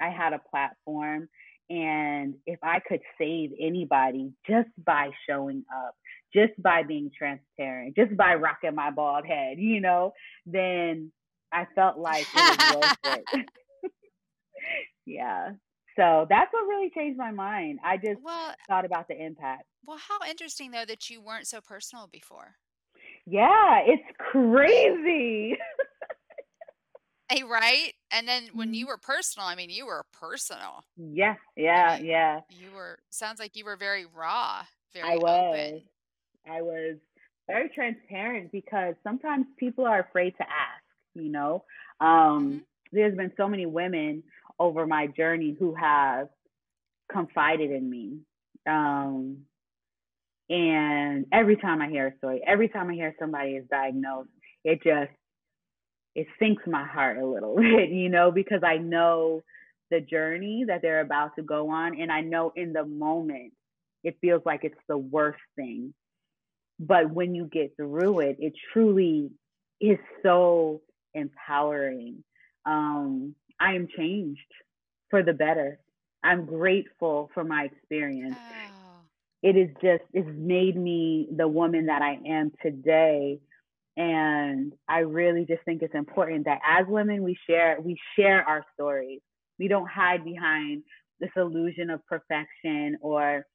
I 0.00 0.10
had 0.10 0.32
a 0.32 0.40
platform. 0.50 1.28
And 1.68 2.34
if 2.46 2.60
I 2.62 2.78
could 2.78 3.00
save 3.18 3.50
anybody 3.60 4.32
just 4.48 4.68
by 4.84 5.10
showing 5.28 5.64
up, 5.74 5.96
just 6.32 6.52
by 6.62 6.84
being 6.84 7.10
transparent, 7.16 7.96
just 7.96 8.16
by 8.16 8.34
rocking 8.34 8.76
my 8.76 8.90
bald 8.92 9.26
head, 9.26 9.58
you 9.58 9.80
know, 9.80 10.12
then 10.44 11.10
I 11.52 11.66
felt 11.74 11.98
like 11.98 12.26
it 12.32 12.58
was 12.70 12.96
worth 13.04 13.24
it. 13.34 13.46
yeah. 15.06 15.52
So 15.96 16.26
that's 16.28 16.52
what 16.52 16.66
really 16.68 16.90
changed 16.94 17.18
my 17.18 17.30
mind. 17.30 17.78
I 17.82 17.96
just 17.96 18.20
Well, 18.22 18.54
thought 18.68 18.84
about 18.84 19.08
the 19.08 19.20
impact. 19.20 19.64
well, 19.86 19.98
how 19.98 20.18
interesting 20.28 20.70
though 20.70 20.84
that 20.84 21.08
you 21.08 21.22
weren't 21.22 21.46
so 21.46 21.60
personal 21.60 22.06
before. 22.12 22.56
Yeah, 23.24 23.80
it's 23.86 24.04
crazy. 24.18 25.56
Hey, 27.28 27.42
right? 27.42 27.92
And 28.12 28.28
then 28.28 28.44
when 28.54 28.72
you 28.72 28.84
mm-hmm. 28.84 28.90
were 28.90 28.98
personal, 28.98 29.48
I 29.48 29.56
mean, 29.56 29.68
you 29.68 29.86
were 29.86 30.04
personal. 30.12 30.84
Yeah, 30.96 31.34
I 31.34 31.60
yeah, 31.60 31.96
mean, 31.96 32.06
yeah. 32.06 32.40
you 32.50 32.70
were, 32.72 33.00
sounds 33.10 33.40
like 33.40 33.56
you 33.56 33.64
were 33.64 33.76
very 33.76 34.06
raw, 34.06 34.62
I 34.62 34.66
very 34.94 35.18
was. 35.18 35.54
open. 35.54 35.82
I 36.48 36.62
was 36.62 36.96
very 37.48 37.68
transparent 37.70 38.52
because 38.52 38.94
sometimes 39.02 39.46
people 39.58 39.84
are 39.84 40.00
afraid 40.00 40.34
to 40.36 40.44
ask, 40.44 40.84
you 41.14 41.30
know. 41.30 41.64
Um, 42.00 42.08
mm-hmm. 42.08 42.58
there's 42.92 43.16
been 43.16 43.32
so 43.36 43.48
many 43.48 43.66
women 43.66 44.22
over 44.58 44.86
my 44.86 45.06
journey 45.08 45.56
who 45.58 45.74
have 45.74 46.28
confided 47.10 47.70
in 47.70 47.88
me. 47.88 48.18
Um, 48.66 49.38
and 50.48 51.26
every 51.32 51.56
time 51.56 51.82
I 51.82 51.88
hear 51.88 52.08
a 52.08 52.16
story, 52.18 52.42
every 52.46 52.68
time 52.68 52.90
I 52.90 52.94
hear 52.94 53.14
somebody 53.18 53.52
is 53.52 53.66
diagnosed, 53.70 54.30
it 54.64 54.82
just 54.82 55.12
it 56.14 56.26
sinks 56.38 56.62
my 56.66 56.84
heart 56.84 57.18
a 57.18 57.26
little 57.26 57.56
bit, 57.60 57.90
you 57.90 58.08
know, 58.08 58.30
because 58.30 58.62
I 58.64 58.78
know 58.78 59.42
the 59.90 60.00
journey 60.00 60.64
that 60.66 60.82
they're 60.82 61.00
about 61.00 61.36
to 61.36 61.42
go 61.42 61.70
on 61.70 62.00
and 62.00 62.10
I 62.10 62.20
know 62.22 62.52
in 62.56 62.72
the 62.72 62.84
moment 62.84 63.52
it 64.02 64.16
feels 64.20 64.42
like 64.44 64.64
it's 64.64 64.74
the 64.88 64.98
worst 64.98 65.40
thing 65.56 65.94
but 66.78 67.10
when 67.10 67.34
you 67.34 67.46
get 67.46 67.76
through 67.76 68.20
it, 68.20 68.36
it 68.38 68.52
truly 68.72 69.30
is 69.80 69.98
so 70.22 70.82
empowering. 71.14 72.22
um, 72.66 73.34
I 73.60 73.74
am 73.74 73.88
changed 73.96 74.40
for 75.10 75.22
the 75.22 75.32
better. 75.32 75.78
I'm 76.22 76.44
grateful 76.44 77.30
for 77.34 77.44
my 77.44 77.64
experience. 77.64 78.36
Oh. 78.38 79.00
It 79.42 79.56
is 79.56 79.68
just, 79.82 80.02
it's 80.12 80.28
made 80.32 80.76
me 80.76 81.28
the 81.36 81.46
woman 81.46 81.86
that 81.86 82.02
I 82.02 82.18
am 82.26 82.52
today. 82.62 83.38
And 83.96 84.72
I 84.88 84.98
really 85.00 85.46
just 85.46 85.62
think 85.64 85.82
it's 85.82 85.94
important 85.94 86.44
that 86.46 86.60
as 86.66 86.86
women, 86.88 87.22
we 87.22 87.36
share, 87.48 87.78
we 87.80 87.96
share 88.16 88.42
our 88.42 88.64
stories. 88.74 89.20
We 89.58 89.68
don't 89.68 89.88
hide 89.88 90.24
behind 90.24 90.82
this 91.20 91.30
illusion 91.36 91.90
of 91.90 92.04
perfection 92.06 92.98
or 93.00 93.46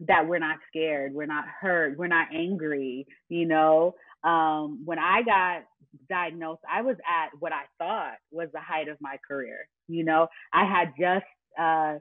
that 0.00 0.26
we're 0.26 0.38
not 0.38 0.58
scared, 0.68 1.12
we're 1.12 1.26
not 1.26 1.44
hurt, 1.60 1.98
we're 1.98 2.06
not 2.06 2.28
angry, 2.34 3.06
you 3.28 3.46
know. 3.46 3.94
Um, 4.24 4.82
when 4.84 4.98
I 4.98 5.22
got 5.22 5.62
diagnosed, 6.08 6.60
I 6.70 6.82
was 6.82 6.96
at 7.08 7.30
what 7.38 7.52
I 7.52 7.62
thought 7.78 8.16
was 8.30 8.48
the 8.52 8.60
height 8.60 8.88
of 8.88 8.96
my 9.00 9.16
career. 9.26 9.66
You 9.88 10.04
know, 10.04 10.28
I 10.52 10.64
had 10.64 10.92
just 10.98 11.26
uh, 11.58 11.98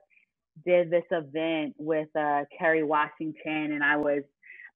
did 0.65 0.89
this 0.91 1.05
event 1.12 1.75
with 1.77 2.10
uh, 2.17 2.43
Kerry 2.58 2.84
Washington, 2.84 3.71
and 3.73 3.84
I 3.84 3.97
was 3.97 4.23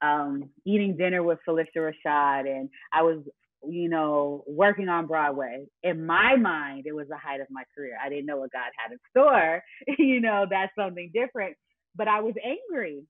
um, 0.02 0.50
eating 0.66 0.98
dinner 0.98 1.24
with 1.24 1.40
Phylicia 1.48 1.78
Rashad, 1.78 2.48
and 2.48 2.70
I 2.92 3.04
was, 3.04 3.24
you 3.68 3.90
know, 3.90 4.44
working 4.48 4.90
on 4.90 5.08
Broadway. 5.08 5.66
In 5.84 6.06
my 6.06 6.36
mind, 6.36 6.84
it 6.86 6.94
was 6.94 7.08
the 7.10 7.18
height 7.18 7.42
of 7.42 7.48
my 7.50 7.64
career. 7.76 7.98
I 8.04 8.10
didn't 8.10 8.26
know 8.26 8.38
what 8.38 8.52
God 8.52 8.72
had 8.78 8.92
in 8.92 9.00
store. 9.12 9.64
you 9.98 10.20
know, 10.20 10.46
that's 10.50 10.74
something 10.78 11.12
different. 11.14 11.56
But 11.96 12.08
I 12.08 12.22
was 12.22 12.34
angry 12.44 13.04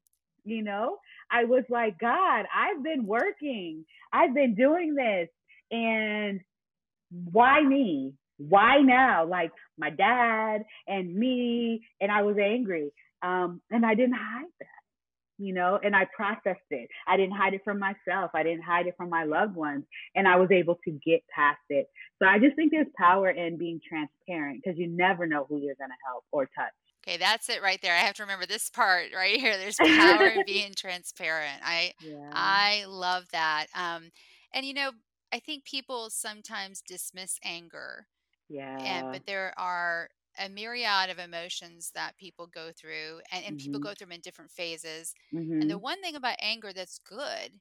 you 0.43 0.63
know? 0.63 0.97
I 1.31 1.45
was 1.45 1.63
like 1.69 1.99
god 1.99 2.45
i've 2.55 2.83
been 2.83 3.05
working. 3.05 3.85
I've 4.11 4.33
been 4.33 4.55
doing 4.55 4.95
this. 4.95 5.29
And 5.71 6.41
why 7.11 7.61
me? 7.61 8.13
Why 8.37 8.81
now? 8.81 9.25
Like 9.25 9.51
my 9.77 9.89
dad 9.89 10.63
and 10.87 11.15
me. 11.15 11.85
And 12.01 12.11
i 12.11 12.21
was 12.21 12.37
angry 12.37 12.91
um 13.21 13.61
and 13.71 13.85
i 13.85 13.95
didn't 13.95 14.15
hide 14.15 14.47
that 14.59 14.67
you 15.39 15.53
know? 15.53 15.79
And 15.83 15.95
i 15.95 16.05
processed 16.15 16.69
it. 16.69 16.89
I 17.07 17.17
didn't 17.17 17.35
hide 17.35 17.53
it 17.53 17.61
from 17.63 17.79
myself. 17.79 18.31
I 18.33 18.43
didn't 18.43 18.63
hide 18.63 18.87
it 18.87 18.95
from 18.97 19.09
my 19.09 19.23
loved 19.23 19.55
ones. 19.55 19.83
And 20.15 20.27
i 20.27 20.35
was 20.37 20.49
able 20.51 20.77
to 20.85 20.91
get 21.05 21.21
past 21.33 21.59
it. 21.69 21.87
So 22.21 22.27
i 22.27 22.39
just 22.39 22.55
think 22.55 22.71
there's 22.71 22.87
power 22.97 23.29
in 23.29 23.57
being 23.57 23.81
transparent 23.87 24.61
because 24.63 24.77
you 24.79 24.87
never 24.87 25.25
know 25.25 25.45
who 25.49 25.57
you're 25.57 25.75
going 25.75 25.89
to 25.89 26.05
help 26.07 26.23
or 26.31 26.45
touch 26.45 26.73
Okay, 27.05 27.17
that's 27.17 27.49
it 27.49 27.61
right 27.61 27.81
there. 27.81 27.93
I 27.93 27.99
have 27.99 28.15
to 28.15 28.23
remember 28.23 28.45
this 28.45 28.69
part 28.69 29.07
right 29.13 29.37
here. 29.37 29.57
There's 29.57 29.75
power 29.75 30.27
in 30.27 30.43
being 30.47 30.73
transparent. 30.75 31.59
I 31.63 31.93
yeah. 31.99 32.29
I 32.31 32.85
love 32.87 33.25
that. 33.33 33.67
Um, 33.75 34.11
and 34.53 34.65
you 34.65 34.73
know, 34.73 34.91
I 35.33 35.39
think 35.39 35.65
people 35.65 36.09
sometimes 36.09 36.81
dismiss 36.87 37.39
anger. 37.43 38.07
Yeah. 38.47 38.77
And 38.79 39.11
but 39.11 39.25
there 39.25 39.53
are 39.57 40.09
a 40.39 40.49
myriad 40.49 41.09
of 41.09 41.19
emotions 41.19 41.91
that 41.93 42.17
people 42.17 42.47
go 42.47 42.69
through 42.75 43.19
and, 43.31 43.45
and 43.45 43.57
mm-hmm. 43.57 43.65
people 43.65 43.79
go 43.79 43.93
through 43.93 44.05
them 44.05 44.13
in 44.13 44.21
different 44.21 44.51
phases. 44.51 45.13
Mm-hmm. 45.33 45.61
And 45.61 45.69
the 45.69 45.75
mm-hmm. 45.75 45.83
one 45.83 46.01
thing 46.01 46.15
about 46.15 46.37
anger 46.41 46.71
that's 46.73 46.99
good 46.99 47.51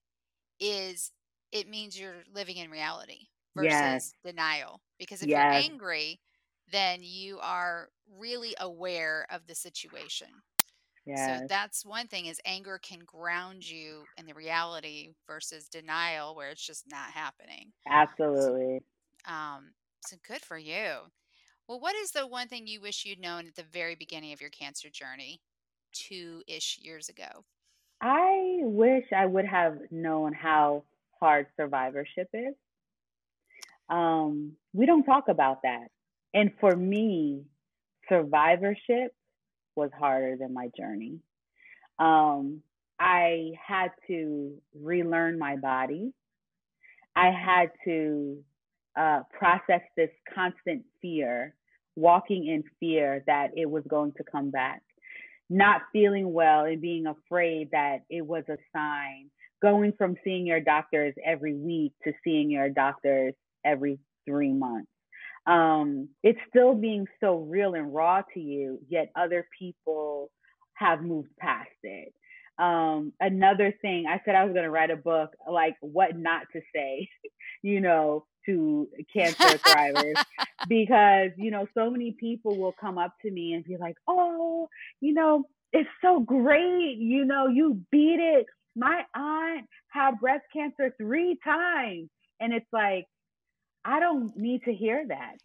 is 0.60 1.12
it 1.50 1.68
means 1.68 1.98
you're 1.98 2.22
living 2.32 2.56
in 2.56 2.70
reality 2.70 3.26
versus 3.54 3.70
yes. 3.70 4.14
denial. 4.24 4.80
Because 4.98 5.22
if 5.22 5.28
yes. 5.28 5.38
you're 5.42 5.72
angry, 5.72 6.20
then 6.70 7.00
you 7.02 7.38
are 7.40 7.88
really 8.18 8.54
aware 8.60 9.26
of 9.30 9.46
the 9.46 9.54
situation. 9.54 10.28
Yes. 11.06 11.40
So 11.40 11.46
that's 11.48 11.84
one 11.84 12.06
thing 12.06 12.26
is 12.26 12.40
anger 12.44 12.78
can 12.80 13.00
ground 13.00 13.68
you 13.68 14.04
in 14.16 14.26
the 14.26 14.34
reality 14.34 15.10
versus 15.26 15.68
denial 15.68 16.36
where 16.36 16.50
it's 16.50 16.64
just 16.64 16.84
not 16.90 17.10
happening. 17.10 17.72
Absolutely. 17.88 18.80
So, 19.26 19.32
um, 19.32 19.72
so 20.06 20.16
good 20.26 20.40
for 20.40 20.58
you. 20.58 21.10
Well, 21.68 21.80
what 21.80 21.96
is 21.96 22.12
the 22.12 22.26
one 22.26 22.48
thing 22.48 22.66
you 22.66 22.80
wish 22.80 23.04
you'd 23.04 23.20
known 23.20 23.46
at 23.46 23.54
the 23.54 23.64
very 23.72 23.94
beginning 23.94 24.32
of 24.32 24.40
your 24.40 24.50
cancer 24.50 24.88
journey, 24.90 25.40
two 25.92 26.42
ish 26.46 26.78
years 26.80 27.08
ago? 27.08 27.44
I 28.00 28.58
wish 28.62 29.04
I 29.16 29.26
would 29.26 29.46
have 29.46 29.78
known 29.90 30.32
how 30.32 30.84
hard 31.20 31.46
survivorship 31.56 32.28
is. 32.32 32.54
Um, 33.88 34.52
we 34.72 34.86
don't 34.86 35.04
talk 35.04 35.28
about 35.28 35.62
that. 35.62 35.88
And 36.34 36.50
for 36.60 36.74
me, 36.74 37.42
survivorship 38.08 39.14
was 39.76 39.90
harder 39.98 40.36
than 40.36 40.52
my 40.52 40.68
journey. 40.76 41.18
Um, 41.98 42.62
I 42.98 43.52
had 43.66 43.88
to 44.08 44.54
relearn 44.80 45.38
my 45.38 45.56
body. 45.56 46.12
I 47.14 47.30
had 47.30 47.70
to 47.84 48.38
uh, 48.98 49.20
process 49.36 49.82
this 49.96 50.10
constant 50.34 50.84
fear, 51.00 51.54
walking 51.96 52.46
in 52.46 52.64
fear 52.80 53.22
that 53.26 53.48
it 53.56 53.68
was 53.68 53.82
going 53.88 54.12
to 54.12 54.24
come 54.30 54.50
back, 54.50 54.82
not 55.50 55.82
feeling 55.92 56.32
well 56.32 56.64
and 56.64 56.80
being 56.80 57.06
afraid 57.06 57.70
that 57.72 57.98
it 58.08 58.26
was 58.26 58.44
a 58.48 58.56
sign, 58.74 59.30
going 59.60 59.92
from 59.98 60.16
seeing 60.24 60.46
your 60.46 60.60
doctors 60.60 61.14
every 61.24 61.54
week 61.54 61.92
to 62.04 62.12
seeing 62.24 62.50
your 62.50 62.68
doctors 62.70 63.34
every 63.64 63.98
three 64.26 64.52
months 64.52 64.91
um, 65.46 66.08
it's 66.22 66.38
still 66.48 66.74
being 66.74 67.06
so 67.20 67.38
real 67.38 67.74
and 67.74 67.92
raw 67.92 68.22
to 68.34 68.40
you, 68.40 68.78
yet 68.88 69.10
other 69.16 69.46
people 69.58 70.30
have 70.74 71.02
moved 71.02 71.30
past 71.38 71.68
it. 71.82 72.12
Um, 72.58 73.12
another 73.20 73.74
thing, 73.82 74.06
I 74.08 74.20
said 74.24 74.34
I 74.34 74.44
was 74.44 74.52
going 74.52 74.64
to 74.64 74.70
write 74.70 74.90
a 74.90 74.96
book 74.96 75.30
like 75.50 75.74
what 75.80 76.16
not 76.16 76.42
to 76.52 76.60
say, 76.74 77.08
you 77.62 77.80
know, 77.80 78.26
to 78.46 78.88
cancer 79.14 79.58
thrivers 79.58 80.22
because, 80.68 81.30
you 81.36 81.50
know, 81.50 81.66
so 81.74 81.90
many 81.90 82.12
people 82.12 82.56
will 82.56 82.74
come 82.80 82.98
up 82.98 83.14
to 83.22 83.30
me 83.30 83.54
and 83.54 83.64
be 83.64 83.76
like, 83.76 83.96
oh, 84.08 84.68
you 85.00 85.14
know, 85.14 85.44
it's 85.72 85.88
so 86.02 86.20
great. 86.20 86.98
You 86.98 87.24
know, 87.24 87.46
you 87.48 87.80
beat 87.90 88.20
it. 88.20 88.46
My 88.76 89.02
aunt 89.14 89.66
had 89.88 90.20
breast 90.20 90.44
cancer 90.52 90.94
three 90.98 91.38
times. 91.44 92.08
And 92.40 92.52
it's 92.52 92.66
like, 92.72 93.06
I 93.84 94.00
don't 94.00 94.36
need 94.36 94.62
to 94.64 94.72
hear 94.72 95.04
that. 95.08 95.36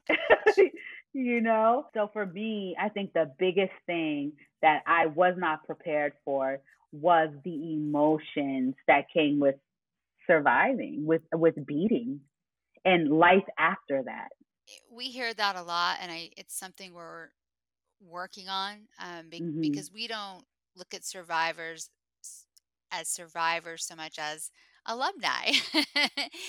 you 1.13 1.41
know? 1.41 1.88
So 1.93 2.10
for 2.13 2.26
me, 2.26 2.76
I 2.80 2.89
think 2.89 3.13
the 3.13 3.32
biggest 3.39 3.73
thing 3.86 4.34
that 4.62 4.82
I 4.86 5.08
was 5.08 5.36
not 5.38 5.65
prepared 5.65 6.13
for 6.23 6.60
was 6.91 7.30
the 7.43 7.73
emotions 7.73 8.76
that 8.88 9.06
came 9.13 9.39
with 9.39 9.56
surviving, 10.26 11.06
with 11.06 11.21
with 11.34 11.56
beating 11.65 12.21
and 12.86 13.10
life 13.10 13.43
after 13.58 14.04
that. 14.04 14.30
We 14.91 15.06
hear 15.06 15.34
that 15.34 15.56
a 15.56 15.62
lot 15.62 15.97
and 16.02 16.12
I 16.12 16.30
it's 16.38 16.58
something 16.58 16.93
we're 16.93 17.30
working 18.02 18.47
on 18.47 18.88
um, 19.00 19.30
be- 19.30 19.41
mm-hmm. 19.41 19.62
because 19.62 19.91
we 19.91 20.08
don't 20.08 20.43
look 20.76 20.93
at 20.93 21.04
survivors 21.04 21.89
as 22.91 23.08
survivors 23.10 23.86
so 23.86 23.95
much 23.95 24.17
as 24.19 24.52
alumni. 24.88 25.52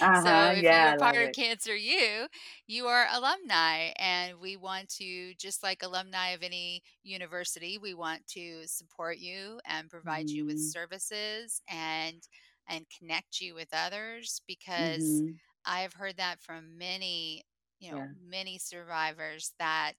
Uh-huh, 0.01 0.23
so 0.23 0.59
if 0.59 0.63
yeah, 0.63 0.91
you're 0.91 0.99
part 0.99 1.17
of 1.17 1.23
it. 1.23 1.35
Cancer 1.35 1.75
U, 1.75 2.27
you 2.69 2.87
are 2.87 3.07
alumni, 3.13 3.91
and 3.97 4.39
we 4.41 4.57
want 4.57 4.89
to, 4.91 5.35
just 5.35 5.65
like 5.65 5.83
alumni 5.83 6.29
of 6.29 6.45
any 6.45 6.83
university, 7.03 7.79
we 7.79 7.95
want 7.95 8.25
to 8.29 8.63
support 8.67 9.19
you 9.19 9.59
and 9.67 9.91
provide 9.91 10.27
mm-hmm. 10.27 10.37
you 10.37 10.47
with 10.47 10.57
mm-hmm. 10.57 10.71
services 10.71 11.61
and 11.69 12.23
and 12.69 12.87
connect 12.97 13.41
you 13.41 13.55
with 13.55 13.69
others 13.73 14.41
because 14.47 15.03
mm-hmm. 15.03 15.33
I've 15.65 15.95
heard 15.95 16.19
that 16.19 16.41
from 16.41 16.79
many, 16.79 17.45
you 17.81 17.91
know, 17.91 17.99
yeah. 17.99 18.07
many 18.29 18.59
survivors 18.59 19.53
that 19.59 19.95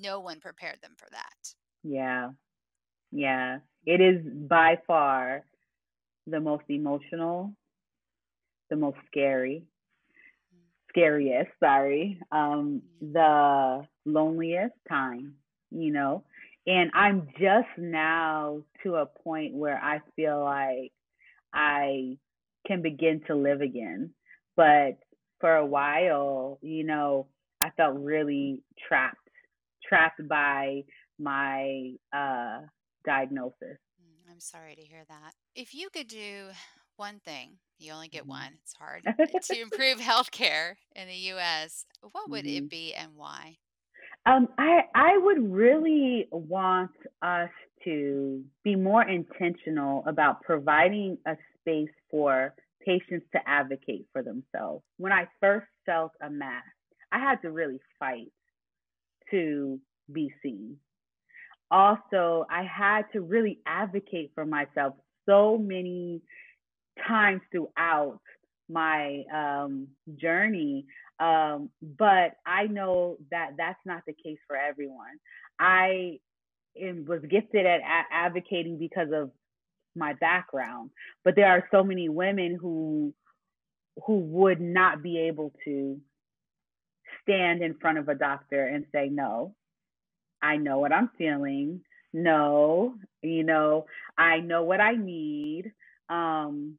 no 0.00 0.20
one 0.20 0.40
prepared 0.40 0.78
them 0.82 0.94
for 0.96 1.08
that. 1.10 1.54
Yeah. 1.82 2.30
Yeah. 3.10 3.58
It 3.84 4.00
is 4.00 4.22
by 4.48 4.78
far 4.86 5.44
the 6.30 6.40
most 6.40 6.64
emotional, 6.68 7.52
the 8.70 8.76
most 8.76 8.98
scary, 9.06 9.64
scariest, 10.88 11.50
sorry, 11.60 12.20
um, 12.32 12.82
the 13.00 13.86
loneliest 14.04 14.74
time, 14.88 15.34
you 15.70 15.92
know. 15.92 16.24
And 16.66 16.90
I'm 16.94 17.28
just 17.38 17.68
now 17.78 18.62
to 18.82 18.96
a 18.96 19.06
point 19.06 19.54
where 19.54 19.78
I 19.82 20.00
feel 20.14 20.42
like 20.44 20.92
I 21.52 22.18
can 22.66 22.82
begin 22.82 23.22
to 23.26 23.34
live 23.34 23.60
again. 23.60 24.10
But 24.56 24.98
for 25.40 25.56
a 25.56 25.66
while, 25.66 26.58
you 26.62 26.84
know, 26.84 27.26
I 27.60 27.70
felt 27.76 27.98
really 27.98 28.62
trapped, 28.86 29.16
trapped 29.88 30.26
by 30.28 30.82
my 31.18 31.92
uh, 32.12 32.60
diagnosis. 33.04 33.78
I'm 34.40 34.58
sorry 34.58 34.74
to 34.74 34.80
hear 34.80 35.02
that. 35.06 35.32
If 35.54 35.74
you 35.74 35.90
could 35.90 36.08
do 36.08 36.46
one 36.96 37.20
thing, 37.22 37.58
you 37.78 37.92
only 37.92 38.08
get 38.08 38.22
mm-hmm. 38.22 38.30
one, 38.30 38.52
it's 38.62 38.72
hard, 38.72 39.02
to 39.42 39.60
improve 39.60 39.98
healthcare 39.98 40.76
in 40.96 41.08
the 41.08 41.34
US, 41.34 41.84
what 42.12 42.30
would 42.30 42.46
mm-hmm. 42.46 42.64
it 42.64 42.70
be 42.70 42.94
and 42.94 43.10
why? 43.16 43.58
Um, 44.24 44.48
I 44.56 44.84
I 44.94 45.18
would 45.18 45.52
really 45.52 46.26
want 46.30 46.92
us 47.20 47.50
to 47.84 48.42
be 48.64 48.76
more 48.76 49.06
intentional 49.06 50.04
about 50.06 50.40
providing 50.40 51.18
a 51.26 51.36
space 51.58 51.92
for 52.10 52.54
patients 52.82 53.26
to 53.32 53.40
advocate 53.46 54.06
for 54.10 54.22
themselves. 54.22 54.82
When 54.96 55.12
I 55.12 55.28
first 55.38 55.66
felt 55.84 56.12
a 56.22 56.30
mass, 56.30 56.64
I 57.12 57.18
had 57.18 57.42
to 57.42 57.50
really 57.50 57.80
fight 57.98 58.32
to 59.32 59.78
be 60.10 60.32
seen. 60.42 60.78
Also, 61.70 62.46
I 62.50 62.64
had 62.64 63.02
to 63.12 63.20
really 63.20 63.60
advocate 63.66 64.32
for 64.34 64.44
myself 64.44 64.94
so 65.26 65.56
many 65.56 66.20
times 67.06 67.40
throughout 67.52 68.20
my 68.68 69.24
um, 69.32 69.88
journey. 70.16 70.86
Um, 71.18 71.70
but 71.98 72.32
I 72.46 72.66
know 72.66 73.18
that 73.30 73.50
that's 73.56 73.78
not 73.84 74.02
the 74.06 74.14
case 74.14 74.38
for 74.46 74.56
everyone. 74.56 75.18
I 75.58 76.18
am, 76.80 77.04
was 77.06 77.20
gifted 77.30 77.66
at 77.66 77.80
a- 77.80 78.14
advocating 78.14 78.78
because 78.78 79.08
of 79.12 79.30
my 79.94 80.14
background, 80.14 80.90
but 81.24 81.34
there 81.36 81.48
are 81.48 81.68
so 81.70 81.82
many 81.82 82.08
women 82.08 82.56
who 82.60 83.12
who 84.06 84.18
would 84.20 84.60
not 84.60 85.02
be 85.02 85.18
able 85.18 85.52
to 85.64 86.00
stand 87.22 87.62
in 87.62 87.74
front 87.74 87.98
of 87.98 88.08
a 88.08 88.14
doctor 88.14 88.66
and 88.66 88.86
say 88.92 89.08
no. 89.08 89.54
I 90.42 90.56
know 90.56 90.78
what 90.78 90.92
I'm 90.92 91.10
feeling. 91.18 91.82
No, 92.12 92.94
you 93.22 93.44
know, 93.44 93.86
I 94.18 94.38
know 94.38 94.64
what 94.64 94.80
I 94.80 94.94
need. 94.94 95.72
Um, 96.08 96.76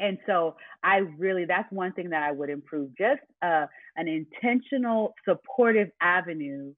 and 0.00 0.18
so 0.26 0.56
I 0.82 0.98
really, 1.18 1.44
that's 1.44 1.70
one 1.70 1.92
thing 1.92 2.10
that 2.10 2.22
I 2.22 2.32
would 2.32 2.50
improve 2.50 2.90
just 2.96 3.20
uh, 3.42 3.66
an 3.96 4.08
intentional, 4.08 5.14
supportive 5.28 5.90
avenue 6.00 6.72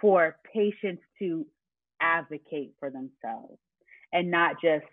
for 0.00 0.36
patients 0.52 1.02
to 1.18 1.46
advocate 2.00 2.74
for 2.78 2.90
themselves 2.90 3.58
and 4.12 4.30
not 4.30 4.56
just, 4.62 4.84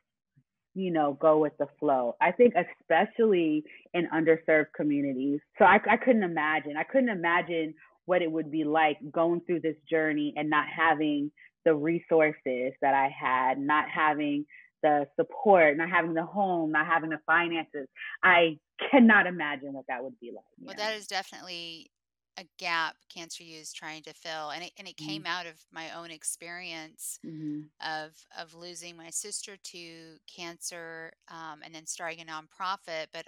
you 0.74 0.92
know, 0.92 1.18
go 1.20 1.40
with 1.40 1.52
the 1.60 1.68
flow. 1.80 2.16
I 2.22 2.32
think, 2.32 2.54
especially 2.56 3.66
in 3.94 4.08
underserved 4.16 4.68
communities. 4.74 5.42
So 5.60 5.66
I, 5.66 5.80
I 5.90 5.98
couldn't 5.98 6.24
imagine, 6.24 6.78
I 6.78 6.84
couldn't 6.84 7.10
imagine 7.10 7.74
what 8.06 8.22
it 8.22 8.32
would 8.32 8.52
be 8.52 8.64
like 8.64 8.98
going 9.12 9.42
through 9.42 9.62
this 9.62 9.78
journey 9.90 10.34
and 10.36 10.50
not 10.50 10.66
having 10.68 11.32
the 11.66 11.76
resources 11.76 12.74
that 12.82 12.94
I 12.94 13.10
had, 13.10 13.60
not 13.60 13.86
having 13.90 14.46
the 14.84 15.06
support, 15.16 15.78
not 15.78 15.90
having 15.90 16.14
the 16.14 16.26
home, 16.26 16.72
not 16.72 16.88
having 16.88 17.12
the 17.12 17.20
finances. 17.26 17.88
I 18.24 18.58
cannot 18.92 19.28
imagine 19.28 19.74
what 19.74 19.86
that 19.88 20.04
would 20.04 20.20
be 20.20 20.32
like. 20.36 20.46
Well, 20.66 20.76
that 20.76 20.94
is 20.96 21.08
definitely 21.08 21.92
a 22.38 22.46
gap 22.58 22.96
Cancer 23.10 23.44
U 23.44 23.60
is 23.60 23.74
trying 23.74 24.04
to 24.04 24.14
fill, 24.14 24.52
and 24.52 24.64
it 24.64 24.72
and 24.78 24.88
it 24.88 24.98
Mm-hmm. 25.00 25.22
came 25.22 25.26
out 25.26 25.46
of 25.46 25.66
my 25.72 25.92
own 25.92 26.12
experience 26.12 27.20
Mhm. 27.24 27.72
of 27.86 28.28
of 28.38 28.54
losing 28.56 28.98
my 28.98 29.10
sister 29.12 29.58
to 29.58 30.18
cancer, 30.28 31.14
um, 31.30 31.62
and 31.64 31.74
then 31.76 31.86
starting 31.88 32.22
a 32.22 32.26
nonprofit. 32.26 33.08
But 33.14 33.28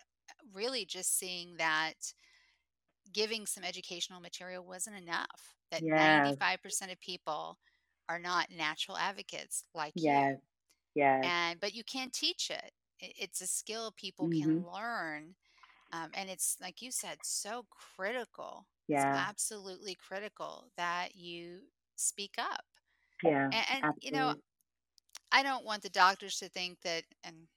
really, 0.53 0.85
just 0.85 1.17
seeing 1.17 1.57
that 1.57 2.13
giving 3.11 3.45
some 3.45 3.63
educational 3.63 4.19
material 4.19 4.63
wasn't 4.65 4.97
enough. 4.97 5.55
That 5.71 5.83
Yes, 5.83 5.95
ninety 5.95 6.33
five 6.33 6.61
percent 6.61 6.91
of 6.91 6.99
people 6.99 7.57
are 8.07 8.19
not 8.19 8.49
natural 8.55 8.97
advocates 8.97 9.63
like 9.73 10.05
you. 10.05 10.19
Yeah. 10.95 11.21
and 11.21 11.59
but 11.59 11.73
you 11.73 11.83
can 11.83 12.09
teach 12.11 12.49
it 12.49 12.71
it's 12.99 13.41
a 13.41 13.47
skill 13.47 13.91
people 13.95 14.27
Mhm. 14.27 14.29
can 14.29 14.65
learn 14.71 15.35
um, 15.91 16.09
and 16.13 16.29
it's 16.29 16.57
like 16.61 16.81
you 16.81 16.91
said 16.91 17.17
so 17.21 17.65
critical 17.95 18.67
it's 18.93 19.05
Yeah, 19.05 19.25
absolutely 19.27 19.95
critical 19.95 20.69
that 20.77 21.15
you 21.15 21.59
speak 21.95 22.33
up 22.37 22.65
yeah, 23.21 23.51
and, 23.51 23.65
and 23.71 23.83
you 24.01 24.11
know 24.11 24.33
i 25.31 25.43
don't 25.43 25.65
want 25.65 25.81
the 25.81 25.89
doctors 25.89 26.37
to 26.37 26.49
think 26.49 26.79
that 26.81 27.03
and 27.23 27.47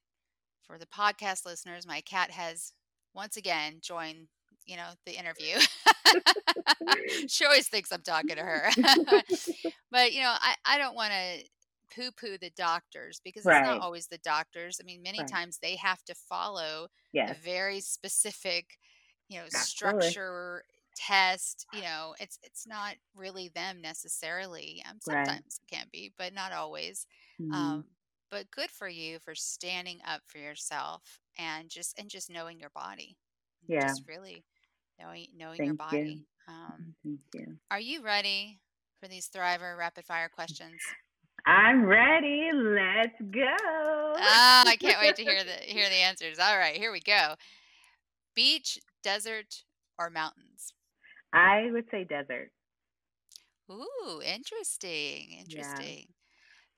for 0.63 0.77
the 0.77 0.85
podcast 0.87 1.45
listeners 1.45 1.87
my 1.87 2.01
cat 2.01 2.31
has 2.31 2.73
once 3.13 3.35
again 3.37 3.79
joined 3.81 4.27
you 4.67 4.77
know 4.77 4.91
the 5.05 5.17
interview. 5.19 5.57
She 7.27 7.45
always 7.45 7.67
thinks 7.67 7.91
i'm 7.91 8.01
talking 8.01 8.35
to 8.37 8.43
her. 8.43 8.69
But 9.91 10.13
you 10.13 10.21
know 10.21 10.35
i, 10.39 10.55
I 10.65 10.77
don't 10.77 10.95
want 10.95 11.13
to 11.13 11.43
poo 11.95 12.11
poo 12.11 12.37
the 12.37 12.51
doctors 12.51 13.21
because 13.23 13.45
it's 13.47 13.61
not 13.61 13.77
always 13.79 14.07
the 14.07 14.17
doctors. 14.19 14.79
I 14.81 14.85
mean 14.85 15.01
many 15.03 15.23
right. 15.23 15.31
times 15.31 15.59
they 15.59 15.75
have 15.77 16.03
to 16.05 16.15
follow 16.15 16.87
a 17.27 17.33
very 17.35 17.79
specific 17.81 18.77
you 19.29 19.39
know 19.39 19.47
absolutely. 19.53 20.17
structure 20.17 20.63
test 20.95 21.67
you 21.71 21.83
know 21.83 22.15
it's 22.19 22.39
it's 22.43 22.67
not 22.67 22.95
really 23.15 23.49
them 23.49 23.81
necessarily. 23.81 24.83
Um, 24.89 24.97
Right. 25.05 25.41
sometimes 25.41 25.59
it 25.61 25.73
can 25.75 25.87
be 25.91 26.13
but 26.17 26.33
not 26.33 26.51
always. 26.53 27.05
Mhm. 27.39 27.81
um, 27.81 27.85
but 28.31 28.51
good 28.51 28.69
for 28.71 28.89
you 28.89 29.19
for 29.19 29.35
standing 29.35 29.99
up 30.05 30.21
for 30.27 30.37
yourself 30.39 31.21
and 31.37 31.69
just 31.69 31.97
and 31.99 32.09
just 32.09 32.29
knowing 32.29 32.59
your 32.59 32.71
body. 32.71 33.17
Yeah, 33.67 33.95
just 33.95 34.03
really 34.07 34.43
knowing 34.99 35.27
knowing 35.35 35.57
your 35.63 35.75
thank 35.75 35.91
you. 35.93 35.97
body 35.99 36.25
um, 36.47 36.95
Thank 37.03 37.19
you. 37.33 37.57
are 37.71 37.79
you 37.79 38.01
ready 38.03 38.59
for 38.99 39.07
these 39.07 39.29
thriver 39.29 39.77
rapid 39.77 40.05
fire 40.05 40.29
questions 40.29 40.81
I'm 41.45 41.85
ready. 41.85 42.49
Let's 42.53 43.15
go. 43.31 43.45
ah 44.17 44.63
i 44.67 44.75
can't 44.75 44.99
wait 44.99 45.15
to 45.15 45.23
hear 45.23 45.43
the 45.43 45.51
hear 45.65 45.87
the 45.87 45.95
answers 45.95 46.39
all 46.39 46.57
right 46.57 46.75
here 46.75 46.91
we 46.91 46.99
go 46.99 47.35
beach 48.35 48.79
desert 49.03 49.63
or 49.99 50.09
mountains 50.09 50.73
I 51.33 51.69
would 51.71 51.85
say 51.91 52.03
desert. 52.05 52.51
ooh 53.71 54.21
interesting 54.25 55.27
Yeah. 55.31 55.41
interesting 55.59 56.07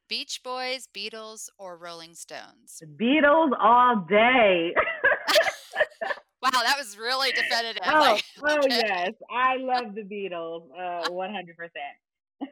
beach 0.08 0.42
boys 0.44 0.88
beatles 0.96 1.50
or 1.58 1.78
rolling 1.78 2.16
stones 2.16 2.82
Beatles 3.00 3.52
all 3.60 4.06
day. 4.10 4.74
wow 6.42 6.50
that 6.52 6.76
was 6.78 6.98
really 6.98 7.32
definitive 7.32 7.82
oh, 7.88 8.00
like 8.00 8.24
oh 8.44 8.58
yes. 8.68 9.12
I 9.32 9.58
love 9.60 9.96
the 9.96 10.04
Beatles. 10.04 10.70
Uh, 10.78 11.10
100%. 11.10 12.46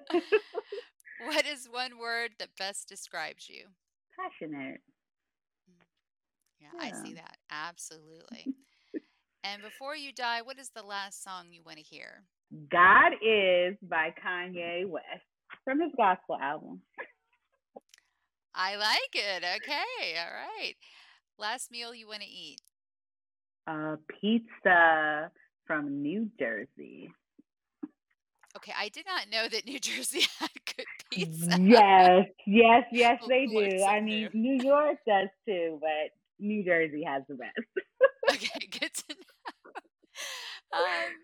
what 1.26 1.46
is 1.46 1.68
one 1.72 1.98
word 1.98 2.32
that 2.40 2.50
best 2.58 2.90
describes 2.90 3.50
you 3.50 3.66
Passionate. 4.20 4.82
yeah 6.60 6.68
i 6.80 6.92
see 6.92 7.14
that 7.14 7.38
absolutely 7.52 8.54
and 9.44 9.62
before 9.62 9.96
you 9.96 10.12
die 10.12 10.42
what 10.42 10.60
is 10.60 10.72
the 10.76 10.84
last 10.84 11.24
song 11.24 11.48
you 11.52 11.62
want 11.66 11.78
to 11.78 11.84
hear 11.84 12.24
God 12.70 13.14
is 13.22 13.76
by 13.82 14.14
Kanye 14.24 14.88
West 14.88 15.06
from 15.66 15.82
his 15.82 15.92
gospel 15.98 16.38
album. 16.42 16.82
I 18.56 18.76
like 18.78 19.14
it. 19.14 19.44
Okay. 19.58 20.18
All 20.18 20.32
right. 20.32 20.76
Last 21.38 21.72
meal 21.72 21.94
you 21.94 22.08
want 22.08 22.22
to 22.22 22.28
eat. 22.28 22.62
Uh, 23.68 23.98
pizza 24.22 25.30
from 25.66 26.02
New 26.02 26.30
Jersey. 26.40 27.12
Okay. 28.56 28.72
I 28.80 28.88
did 28.90 29.06
not 29.06 29.30
know 29.30 29.48
that 29.50 29.66
New 29.66 29.80
Jersey 29.82 30.22
had 30.40 30.50
good 30.78 30.86
pizza. 31.12 31.58
Yes, 31.60 32.26
yes, 32.46 32.84
yes, 32.92 33.22
they 33.28 33.46
do. 33.46 33.84
I 33.84 34.00
mean, 34.00 34.30
new. 34.34 34.64
York 34.64 34.98
does 35.06 35.28
too, 35.46 35.78
but 35.82 36.12
New 36.40 36.64
Jersey 36.64 37.04
has 37.04 37.24
the 37.28 37.36
best. 37.36 37.54
Okay. 38.30 38.68
Good 38.68 38.94
to 38.94 39.04
know. 39.16 39.72
Um, 40.74 40.84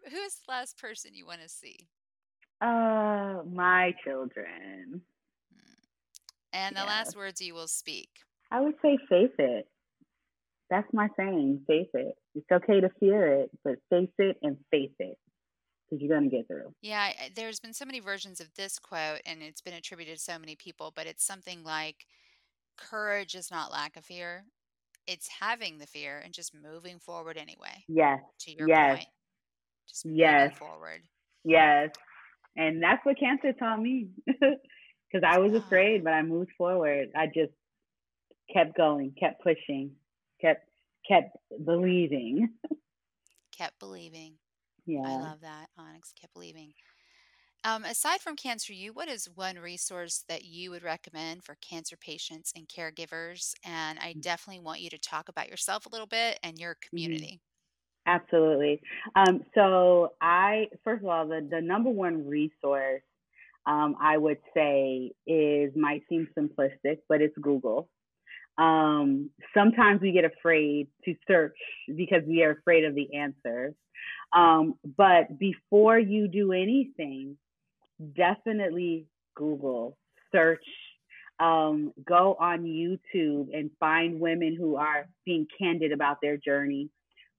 who's 0.09 0.35
the 0.35 0.49
last 0.51 0.77
person 0.79 1.11
you 1.13 1.25
want 1.25 1.41
to 1.41 1.49
see? 1.49 1.75
Uh, 2.61 3.41
my 3.45 3.93
children. 4.05 5.01
Hmm. 5.53 5.73
And 6.53 6.75
the 6.77 6.79
Yes. 6.79 6.87
last 6.87 7.17
words 7.17 7.41
you 7.41 7.53
will 7.53 7.67
speak. 7.67 8.09
I 8.51 8.61
would 8.61 8.75
say 8.81 8.97
face 9.09 9.33
it. 9.37 9.67
That's 10.69 10.87
my 10.93 11.09
saying. 11.17 11.65
Face 11.67 11.89
it. 11.93 12.15
It's 12.35 12.51
okay 12.51 12.81
to 12.81 12.89
fear 12.99 13.27
it, 13.41 13.51
but 13.63 13.75
face 13.89 14.09
it 14.17 14.37
and 14.41 14.57
face 14.71 14.91
it 14.99 15.17
because 15.89 16.01
you're 16.01 16.17
going 16.17 16.29
to 16.29 16.35
get 16.35 16.47
through. 16.47 16.73
Yeah, 16.81 17.11
there's 17.35 17.59
been 17.59 17.73
so 17.73 17.85
many 17.85 17.99
versions 17.99 18.39
of 18.41 18.53
this 18.55 18.79
quote, 18.79 19.21
and 19.25 19.41
it's 19.41 19.61
been 19.61 19.73
attributed 19.73 20.17
to 20.17 20.21
so 20.21 20.39
many 20.39 20.55
people, 20.55 20.91
but 20.95 21.05
it's 21.07 21.25
something 21.25 21.63
like 21.63 22.07
courage 22.77 23.35
is 23.35 23.51
not 23.51 23.71
lack 23.71 23.95
of 23.97 24.05
fear, 24.05 24.45
it's 25.05 25.27
having 25.27 25.77
the 25.77 25.85
fear 25.87 26.21
and 26.23 26.33
just 26.33 26.53
moving 26.55 26.99
forward 26.99 27.37
anyway, 27.37 27.85
Yes, 27.87 28.19
to 28.39 28.51
your 28.51 28.67
yes, 28.67 28.97
point. 28.97 29.07
Just 29.87 30.05
moving 30.05 30.19
yes, 30.19 30.57
forward. 30.57 31.01
yes. 31.43 31.89
And 32.55 32.81
that's 32.81 33.03
what 33.05 33.19
cancer 33.19 33.51
taught 33.53 33.81
me 33.81 34.09
because 34.25 35.23
I 35.25 35.39
was 35.39 35.53
afraid, 35.53 36.03
but 36.03 36.13
I 36.13 36.21
moved 36.21 36.51
forward. 36.57 37.09
I 37.15 37.27
just 37.27 37.51
kept 38.51 38.77
going, 38.77 39.13
kept 39.19 39.43
pushing, 39.43 39.91
kept 40.39 40.67
kept 41.07 41.35
believing. 41.65 42.49
kept 43.57 43.79
believing. 43.79 44.33
Yeah. 44.85 45.01
I 45.05 45.17
love 45.17 45.41
that. 45.41 45.67
Onyx 45.77 46.13
kept 46.19 46.33
believing. 46.33 46.73
Um, 47.65 47.85
aside 47.85 48.19
from 48.19 48.35
Cancer 48.35 48.73
U, 48.73 48.91
what 48.91 49.07
is 49.07 49.29
one 49.35 49.57
resource 49.57 50.25
that 50.27 50.43
you 50.43 50.69
would 50.71 50.83
recommend 50.83 51.45
for 51.45 51.55
cancer 51.61 51.95
patients 51.95 52.51
and 52.55 52.67
caregivers? 52.67 53.53
And 53.63 53.97
I 53.99 54.15
definitely 54.19 54.61
want 54.61 54.81
you 54.81 54.89
to 54.89 54.97
talk 54.97 55.29
about 55.29 55.49
yourself 55.49 55.85
a 55.85 55.89
little 55.89 56.07
bit 56.07 56.39
and 56.43 56.59
your 56.59 56.75
hmm 56.89 56.89
community. 56.89 57.39
Absolutely. 58.05 58.81
Um, 59.15 59.43
so 59.55 60.11
I, 60.21 60.67
first 60.83 61.03
of 61.03 61.09
all, 61.09 61.25
the, 61.25 61.47
the 61.49 61.61
number 61.61 61.89
one 61.89 62.27
resource 62.27 63.01
um, 63.65 63.95
I 64.01 64.17
would 64.17 64.39
say 64.53 65.11
is 65.25 65.71
might 65.73 66.03
seem 66.09 66.27
simplistic, 66.37 66.97
but 67.07 67.21
it's 67.21 67.37
Google. 67.41 67.87
Um, 68.57 69.29
sometimes 69.55 70.01
we 70.01 70.11
get 70.11 70.25
afraid 70.25 70.87
to 71.05 71.15
search 71.27 71.57
because 71.87 72.23
we 72.27 72.43
are 72.43 72.51
afraid 72.51 72.85
of 72.85 72.95
the 72.95 73.15
answers. 73.15 73.73
Um, 74.33 74.75
but 74.97 75.37
before 75.39 75.97
you 75.97 76.27
do 76.27 76.51
anything, 76.51 77.37
definitely 78.15 79.05
Google, 79.35 79.97
search, 80.31 80.65
um, 81.39 81.93
go 82.07 82.35
on 82.39 82.63
YouTube 82.63 83.47
and 83.53 83.71
find 83.79 84.19
women 84.19 84.55
who 84.55 84.75
are 84.75 85.07
being 85.25 85.47
candid 85.59 85.91
about 85.91 86.17
their 86.21 86.37
journey. 86.37 86.89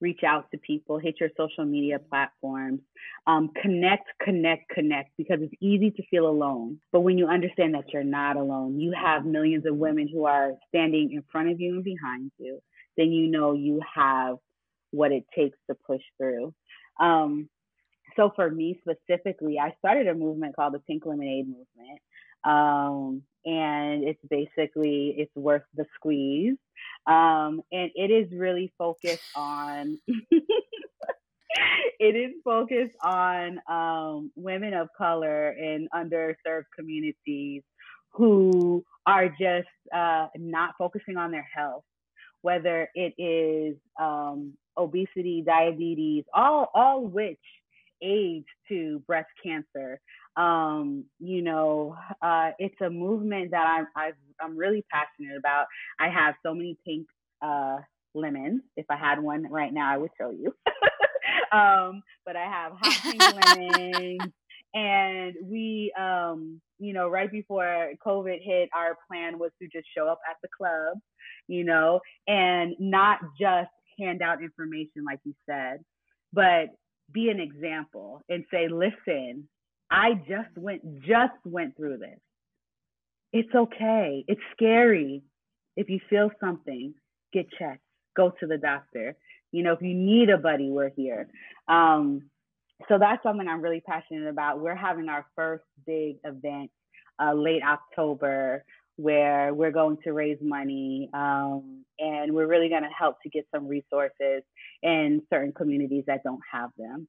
Reach 0.05 0.23
out 0.23 0.51
to 0.51 0.59
people, 0.59 0.99
hit 0.99 1.15
your 1.19 1.31
social 1.35 1.65
media 1.65 1.99
platforms, 1.99 2.81
um, 3.27 3.49
connect, 3.63 4.07
connect, 4.23 4.69
connect, 4.69 5.11
because 5.17 5.39
it's 5.41 5.55
easy 5.63 5.91
to 5.93 6.03
feel 6.11 6.27
alone. 6.27 6.79
But 6.93 7.01
when 7.01 7.17
you 7.17 7.27
understand 7.27 7.73
that 7.73 7.91
you're 7.91 8.05
not 8.05 8.37
alone, 8.37 8.79
you 8.79 8.93
have 8.93 9.25
millions 9.25 9.65
of 9.65 9.77
women 9.77 10.07
who 10.07 10.27
are 10.27 10.53
standing 10.69 11.13
in 11.13 11.25
front 11.33 11.49
of 11.51 11.59
you 11.59 11.77
and 11.77 11.85
behind 11.85 12.31
you, 12.37 12.61
then 12.99 13.13
you 13.13 13.29
know 13.29 13.55
you 13.55 13.81
have 13.95 14.37
what 14.91 15.11
it 15.11 15.25
takes 15.35 15.57
to 15.71 15.75
push 15.87 16.03
through. 16.19 16.53
Um, 17.01 17.49
so 18.17 18.31
for 18.37 18.51
me 18.51 18.79
specifically, 18.83 19.59
I 19.59 19.75
started 19.79 20.07
a 20.07 20.15
movement 20.15 20.55
called 20.55 20.75
the 20.75 20.81
Pink 20.81 21.07
Lemonade 21.07 21.47
Movement. 21.47 22.01
Um, 22.45 23.23
and 23.45 24.05
it's 24.05 24.21
basically 24.29 25.15
it's 25.19 25.35
worth 25.35 25.65
the 25.75 25.87
squeeze. 25.95 26.57
Um, 27.07 27.63
and 27.71 27.91
it 27.95 28.11
is 28.11 28.33
really 28.33 28.73
focused 28.79 29.23
on 29.37 29.99
it 31.99 32.17
is 32.17 32.33
focused 32.45 32.97
on 33.03 33.61
um, 33.69 34.33
women 34.37 34.75
of 34.75 34.89
color 34.97 35.51
in 35.53 35.89
underserved 35.95 36.65
communities 36.77 37.63
who 38.11 38.85
are 39.07 39.29
just 39.29 39.69
uh, 39.95 40.29
not 40.37 40.75
focusing 40.79 41.17
on 41.17 41.31
their 41.31 41.47
health, 41.55 41.85
whether 42.43 42.89
it 42.95 43.15
is 43.19 43.77
um, 44.01 44.55
obesity, 44.77 45.43
diabetes, 45.47 46.25
all 46.33 46.71
all 46.75 47.05
which 47.07 47.39
aids 48.03 48.47
to 48.69 49.01
breast 49.07 49.31
cancer. 49.43 50.01
Um, 50.37 51.05
you 51.21 51.43
know, 51.43 51.97
uh, 52.21 52.51
it's 52.59 52.81
a 52.81 52.91
movement 52.91 53.53
that 53.53 53.67
I'm 53.67 53.87
i 53.97 54.13
am 54.45 54.57
really 54.57 54.85
passionate 54.91 55.39
about. 55.39 55.67
I 56.01 56.09
have 56.09 56.35
so 56.45 56.55
many 56.55 56.77
pink 56.85 57.07
uh, 57.43 57.79
lemons. 58.15 58.63
If 58.77 58.87
I 58.91 58.97
had 58.97 59.21
one 59.21 59.47
right 59.51 59.73
now, 59.73 59.93
I 59.93 59.97
would 59.97 60.11
show 60.19 60.31
you. 60.31 60.55
um, 61.57 62.03
but 62.27 62.37
I 62.37 62.45
have 62.45 62.73
hot 62.81 63.03
pink 63.03 63.21
lemons. 63.47 64.33
And 64.75 65.35
we, 65.45 65.93
um, 65.97 66.61
you 66.81 66.93
know, 66.93 67.09
right 67.09 67.31
before 67.31 67.93
COVID 68.05 68.39
hit, 68.43 68.69
our 68.75 68.97
plan 69.09 69.39
was 69.39 69.53
to 69.63 69.69
just 69.69 69.87
show 69.97 70.09
up 70.09 70.19
at 70.29 70.37
the 70.43 70.49
club, 70.57 70.99
you 71.47 71.65
know, 71.65 72.01
and 72.27 72.75
not 72.81 73.21
just 73.41 73.71
hand 73.99 74.21
out 74.21 74.43
information 74.43 75.05
like 75.07 75.21
you 75.25 75.33
said, 75.49 75.79
but 76.33 76.71
be 77.13 77.31
an 77.31 77.39
example 77.39 78.23
and 78.29 78.45
say, 78.51 78.67
listen, 78.69 79.49
I 79.95 80.15
just 80.29 80.57
went 80.57 81.03
just 81.03 81.39
went 81.45 81.77
through 81.77 81.99
this. 81.99 82.19
It's 83.33 83.55
okay. 83.55 84.25
It's 84.27 84.41
scary. 84.53 85.23
If 85.77 85.89
you 85.89 86.01
feel 86.11 86.31
something, 86.41 86.95
get 87.33 87.47
checked. 87.59 87.83
Go 88.17 88.33
to 88.41 88.47
the 88.47 88.59
doctor. 88.59 89.15
You 89.53 89.63
know, 89.63 89.73
if 89.73 89.83
you 89.83 89.95
need 89.95 90.31
a 90.31 90.37
buddy, 90.37 90.69
we're 90.69 90.91
here. 90.91 91.29
Um, 91.69 92.25
so 92.89 92.99
that's 92.99 93.23
something 93.23 93.47
I'm 93.47 93.63
really 93.63 93.83
passionate 93.87 94.29
about. 94.29 94.61
We're 94.61 94.75
having 94.75 95.09
our 95.09 95.27
first 95.37 95.63
big 95.87 96.17
event 96.25 96.73
uh, 97.23 97.35
late 97.35 97.63
October 97.63 98.65
where 98.97 99.55
we're 99.55 99.73
going 99.73 99.99
to 100.05 100.13
raise 100.13 100.39
money 100.41 101.09
um, 101.15 101.85
and 102.01 102.33
we're 102.33 102.47
really 102.47 102.69
going 102.69 102.83
to 102.83 102.89
help 102.97 103.23
to 103.23 103.29
get 103.29 103.47
some 103.55 103.69
resources 103.69 104.43
in 104.83 105.23
certain 105.31 105.53
communities 105.53 106.05
that 106.09 106.25
don't 106.25 106.43
have 106.51 106.71
them. 106.77 107.07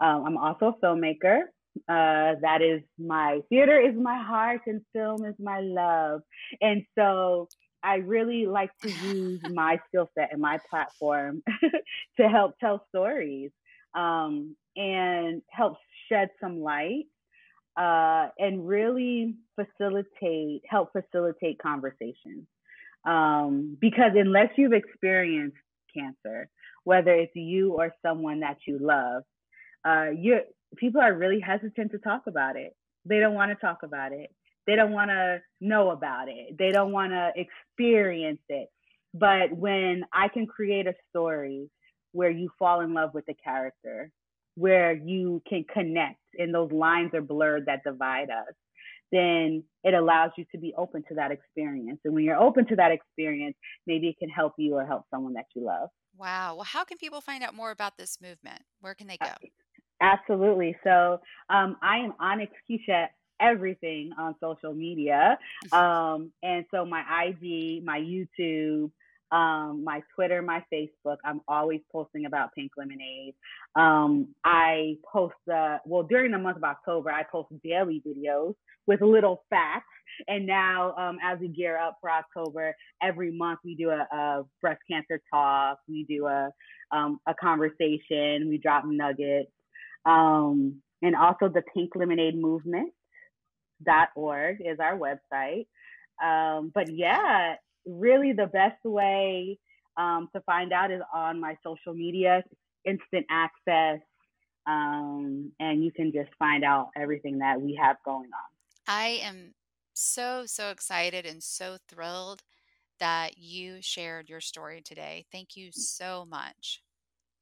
Um, 0.00 0.24
I'm 0.24 0.36
also 0.38 0.76
a 0.80 0.84
filmmaker. 0.84 1.42
Uh, 1.88 2.34
that 2.40 2.60
is 2.62 2.82
my 2.98 3.40
theater 3.48 3.78
is 3.80 3.94
my 3.94 4.22
heart 4.22 4.62
and 4.66 4.82
film 4.92 5.24
is 5.24 5.34
my 5.38 5.60
love. 5.60 6.22
And 6.60 6.84
so 6.96 7.48
I 7.82 7.96
really 7.96 8.46
like 8.46 8.70
to 8.82 8.90
use 8.90 9.40
my 9.50 9.80
skill 9.88 10.10
set 10.16 10.32
and 10.32 10.40
my 10.40 10.58
platform 10.70 11.42
to 12.18 12.28
help 12.28 12.58
tell 12.58 12.84
stories 12.88 13.50
um, 13.94 14.56
and 14.76 15.42
help 15.50 15.76
shed 16.08 16.30
some 16.40 16.60
light 16.60 17.06
uh, 17.76 18.28
and 18.38 18.66
really 18.66 19.36
facilitate, 19.54 20.62
help 20.68 20.92
facilitate 20.92 21.58
conversations. 21.60 22.46
Um, 23.04 23.76
because 23.80 24.12
unless 24.14 24.50
you've 24.56 24.72
experienced 24.72 25.56
cancer, 25.94 26.48
whether 26.84 27.12
it's 27.12 27.34
you 27.34 27.74
or 27.74 27.94
someone 28.04 28.40
that 28.40 28.58
you 28.66 28.78
love, 28.80 29.22
uh, 29.84 30.06
you 30.16 30.40
people 30.76 31.00
are 31.00 31.14
really 31.14 31.40
hesitant 31.40 31.92
to 31.92 31.98
talk 31.98 32.22
about 32.26 32.56
it. 32.56 32.76
They 33.04 33.20
don't 33.20 33.34
want 33.34 33.50
to 33.50 33.54
talk 33.54 33.78
about 33.82 34.12
it. 34.12 34.30
They 34.66 34.76
don't 34.76 34.92
want 34.92 35.10
to 35.10 35.40
know 35.60 35.90
about 35.90 36.28
it. 36.28 36.58
They 36.58 36.70
don't 36.70 36.92
want 36.92 37.12
to 37.12 37.32
experience 37.34 38.42
it. 38.48 38.68
But 39.14 39.56
when 39.56 40.02
I 40.12 40.28
can 40.28 40.46
create 40.46 40.86
a 40.86 40.94
story 41.08 41.70
where 42.12 42.30
you 42.30 42.50
fall 42.58 42.80
in 42.80 42.92
love 42.92 43.14
with 43.14 43.24
the 43.26 43.34
character, 43.42 44.10
where 44.56 44.92
you 44.92 45.42
can 45.48 45.64
connect 45.72 46.18
and 46.36 46.52
those 46.52 46.72
lines 46.72 47.14
are 47.14 47.22
blurred 47.22 47.66
that 47.66 47.84
divide 47.84 48.28
us, 48.28 48.54
then 49.10 49.64
it 49.84 49.94
allows 49.94 50.32
you 50.36 50.44
to 50.52 50.58
be 50.58 50.74
open 50.76 51.02
to 51.08 51.14
that 51.14 51.30
experience. 51.30 52.00
And 52.04 52.12
when 52.12 52.24
you're 52.24 52.42
open 52.42 52.66
to 52.66 52.76
that 52.76 52.90
experience, 52.90 53.56
maybe 53.86 54.08
it 54.08 54.16
can 54.18 54.28
help 54.28 54.52
you 54.58 54.74
or 54.74 54.84
help 54.84 55.04
someone 55.10 55.32
that 55.34 55.46
you 55.54 55.64
love. 55.64 55.88
Wow. 56.16 56.56
Well, 56.56 56.64
how 56.64 56.84
can 56.84 56.98
people 56.98 57.20
find 57.20 57.42
out 57.42 57.54
more 57.54 57.70
about 57.70 57.96
this 57.96 58.18
movement? 58.20 58.60
Where 58.80 58.94
can 58.94 59.06
they 59.06 59.16
uh, 59.20 59.26
go? 59.26 59.48
Absolutely. 60.00 60.76
So 60.84 61.20
um, 61.50 61.76
I 61.82 61.98
am 61.98 62.14
Onyx 62.20 62.52
Keesha 62.70 63.08
everything 63.40 64.10
on 64.18 64.34
social 64.40 64.74
media. 64.74 65.38
Um, 65.72 66.32
and 66.42 66.64
so 66.72 66.84
my 66.84 67.02
IG, 67.26 67.84
my 67.84 68.00
YouTube, 68.00 68.90
um, 69.30 69.84
my 69.84 70.02
Twitter, 70.14 70.40
my 70.42 70.64
Facebook, 70.72 71.16
I'm 71.24 71.40
always 71.46 71.80
posting 71.92 72.24
about 72.24 72.54
Pink 72.54 72.72
Lemonade. 72.76 73.34
Um, 73.76 74.28
I 74.44 74.96
post, 75.10 75.34
uh, 75.52 75.78
well, 75.84 76.02
during 76.02 76.32
the 76.32 76.38
month 76.38 76.56
of 76.56 76.64
October, 76.64 77.10
I 77.10 77.24
post 77.30 77.48
daily 77.62 78.02
videos 78.06 78.54
with 78.86 79.02
little 79.02 79.44
facts. 79.50 79.84
And 80.26 80.46
now, 80.46 80.94
um, 80.96 81.18
as 81.22 81.38
we 81.38 81.48
gear 81.48 81.78
up 81.78 81.98
for 82.00 82.10
October, 82.10 82.74
every 83.02 83.30
month 83.30 83.60
we 83.64 83.74
do 83.74 83.90
a, 83.90 84.06
a 84.10 84.44
breast 84.62 84.80
cancer 84.90 85.20
talk, 85.32 85.78
we 85.86 86.04
do 86.08 86.26
a, 86.26 86.50
um, 86.90 87.20
a 87.26 87.34
conversation, 87.34 88.48
we 88.48 88.58
drop 88.62 88.84
nuggets. 88.86 89.50
Um, 90.08 90.80
and 91.02 91.14
also 91.14 91.48
the 91.48 91.62
Pink 91.74 91.94
Lemonade 91.94 92.36
Movement 92.36 92.92
dot 93.84 94.08
org 94.16 94.58
is 94.60 94.78
our 94.80 94.98
website. 94.98 95.66
Um, 96.22 96.72
but 96.74 96.92
yeah, 96.92 97.54
really 97.86 98.32
the 98.32 98.46
best 98.46 98.82
way 98.84 99.58
um, 99.96 100.28
to 100.34 100.40
find 100.42 100.72
out 100.72 100.90
is 100.90 101.00
on 101.14 101.40
my 101.40 101.56
social 101.64 101.94
media, 101.94 102.42
instant 102.84 103.26
access, 103.30 104.00
um, 104.66 105.52
and 105.60 105.84
you 105.84 105.92
can 105.92 106.12
just 106.12 106.30
find 106.38 106.64
out 106.64 106.88
everything 106.96 107.38
that 107.38 107.60
we 107.60 107.78
have 107.80 107.96
going 108.04 108.30
on. 108.30 108.48
I 108.86 109.20
am 109.22 109.54
so, 109.94 110.44
so 110.46 110.70
excited 110.70 111.26
and 111.26 111.42
so 111.42 111.76
thrilled 111.88 112.42
that 113.00 113.38
you 113.38 113.78
shared 113.80 114.28
your 114.28 114.40
story 114.40 114.80
today. 114.80 115.26
Thank 115.30 115.56
you 115.56 115.70
so 115.72 116.26
much. 116.28 116.82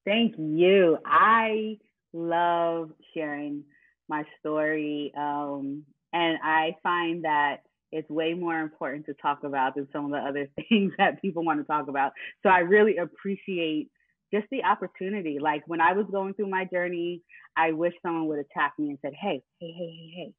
Thank 0.04 0.34
you. 0.38 0.98
I 1.04 1.78
love 2.16 2.90
sharing 3.14 3.64
my 4.08 4.24
story. 4.40 5.12
Um, 5.16 5.84
and 6.12 6.38
I 6.42 6.76
find 6.82 7.24
that 7.24 7.58
it's 7.92 8.08
way 8.10 8.34
more 8.34 8.58
important 8.58 9.06
to 9.06 9.14
talk 9.14 9.44
about 9.44 9.74
than 9.74 9.88
some 9.92 10.06
of 10.06 10.10
the 10.10 10.18
other 10.18 10.48
things 10.68 10.92
that 10.98 11.20
people 11.20 11.44
want 11.44 11.60
to 11.60 11.64
talk 11.64 11.88
about. 11.88 12.12
So 12.42 12.48
I 12.48 12.60
really 12.60 12.96
appreciate 12.96 13.90
just 14.32 14.46
the 14.50 14.64
opportunity. 14.64 15.38
Like 15.40 15.62
when 15.66 15.80
I 15.80 15.92
was 15.92 16.06
going 16.10 16.34
through 16.34 16.50
my 16.50 16.64
journey, 16.64 17.22
I 17.56 17.72
wish 17.72 17.94
someone 18.02 18.26
would 18.28 18.38
have 18.38 18.48
tapped 18.56 18.78
me 18.78 18.90
and 18.90 18.98
said, 19.02 19.12
Hey, 19.14 19.42
hey, 19.60 19.72
hey, 19.72 19.96
hey, 19.96 20.12
hey, 20.14 20.32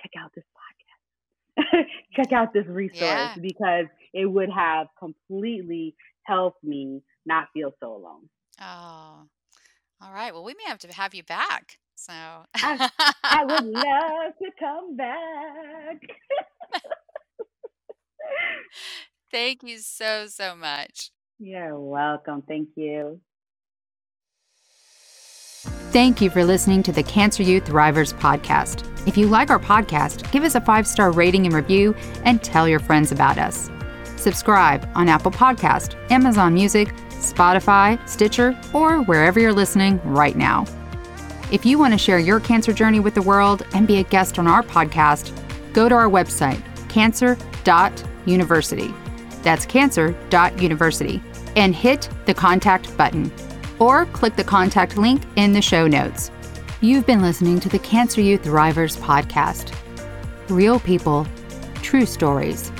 check 0.00 0.12
out 0.22 0.32
this 0.34 0.44
podcast. 0.44 1.84
check 2.16 2.32
out 2.32 2.52
this 2.52 2.66
resource 2.66 3.00
yeah. 3.00 3.34
because 3.40 3.86
it 4.14 4.26
would 4.26 4.50
have 4.50 4.86
completely 4.98 5.94
helped 6.24 6.62
me 6.62 7.02
not 7.26 7.48
feel 7.52 7.72
so 7.80 7.96
alone. 7.96 8.28
Oh, 8.60 9.26
all 10.02 10.12
right. 10.12 10.32
Well, 10.32 10.44
we 10.44 10.54
may 10.54 10.64
have 10.66 10.78
to 10.80 10.92
have 10.92 11.14
you 11.14 11.22
back. 11.22 11.78
So 11.94 12.12
I, 12.12 12.90
I 13.24 13.44
would 13.44 13.64
love 13.64 14.32
to 14.38 14.50
come 14.58 14.96
back. 14.96 16.00
Thank 19.30 19.62
you 19.62 19.78
so, 19.78 20.26
so 20.26 20.54
much. 20.56 21.10
You're 21.38 21.78
welcome. 21.78 22.42
Thank 22.42 22.70
you. 22.76 23.20
Thank 25.92 26.20
you 26.20 26.30
for 26.30 26.44
listening 26.44 26.82
to 26.84 26.92
the 26.92 27.02
Cancer 27.02 27.42
U 27.42 27.60
Thrivers 27.60 28.14
podcast. 28.14 28.88
If 29.06 29.16
you 29.16 29.26
like 29.26 29.50
our 29.50 29.58
podcast, 29.58 30.30
give 30.32 30.42
us 30.42 30.54
a 30.54 30.60
five 30.60 30.86
star 30.86 31.12
rating 31.12 31.44
and 31.46 31.54
review 31.54 31.94
and 32.24 32.42
tell 32.42 32.66
your 32.68 32.80
friends 32.80 33.12
about 33.12 33.38
us. 33.38 33.70
Subscribe 34.22 34.88
on 34.94 35.08
Apple 35.08 35.32
Podcast, 35.32 35.96
Amazon 36.12 36.54
Music, 36.54 36.94
Spotify, 37.10 37.98
Stitcher, 38.08 38.56
or 38.72 39.02
wherever 39.02 39.40
you're 39.40 39.52
listening 39.52 40.00
right 40.04 40.36
now. 40.36 40.64
If 41.50 41.66
you 41.66 41.76
want 41.76 41.92
to 41.92 41.98
share 41.98 42.20
your 42.20 42.38
cancer 42.38 42.72
journey 42.72 43.00
with 43.00 43.14
the 43.14 43.22
world 43.22 43.66
and 43.74 43.86
be 43.86 43.98
a 43.98 44.04
guest 44.04 44.38
on 44.38 44.46
our 44.46 44.62
podcast, 44.62 45.32
go 45.72 45.88
to 45.88 45.94
our 45.96 46.08
website, 46.08 46.62
cancer.university. 46.88 48.94
That's 49.42 49.66
cancer.university. 49.66 51.20
And 51.56 51.74
hit 51.74 52.08
the 52.24 52.34
contact 52.34 52.96
button. 52.96 53.32
Or 53.80 54.06
click 54.06 54.36
the 54.36 54.44
contact 54.44 54.96
link 54.96 55.22
in 55.34 55.52
the 55.52 55.60
show 55.60 55.88
notes. 55.88 56.30
You've 56.80 57.06
been 57.06 57.22
listening 57.22 57.58
to 57.60 57.68
the 57.68 57.80
Cancer 57.80 58.20
U 58.20 58.38
Thrivers 58.38 58.96
podcast. 58.98 59.74
Real 60.48 60.78
people, 60.78 61.26
true 61.82 62.06
stories 62.06 62.70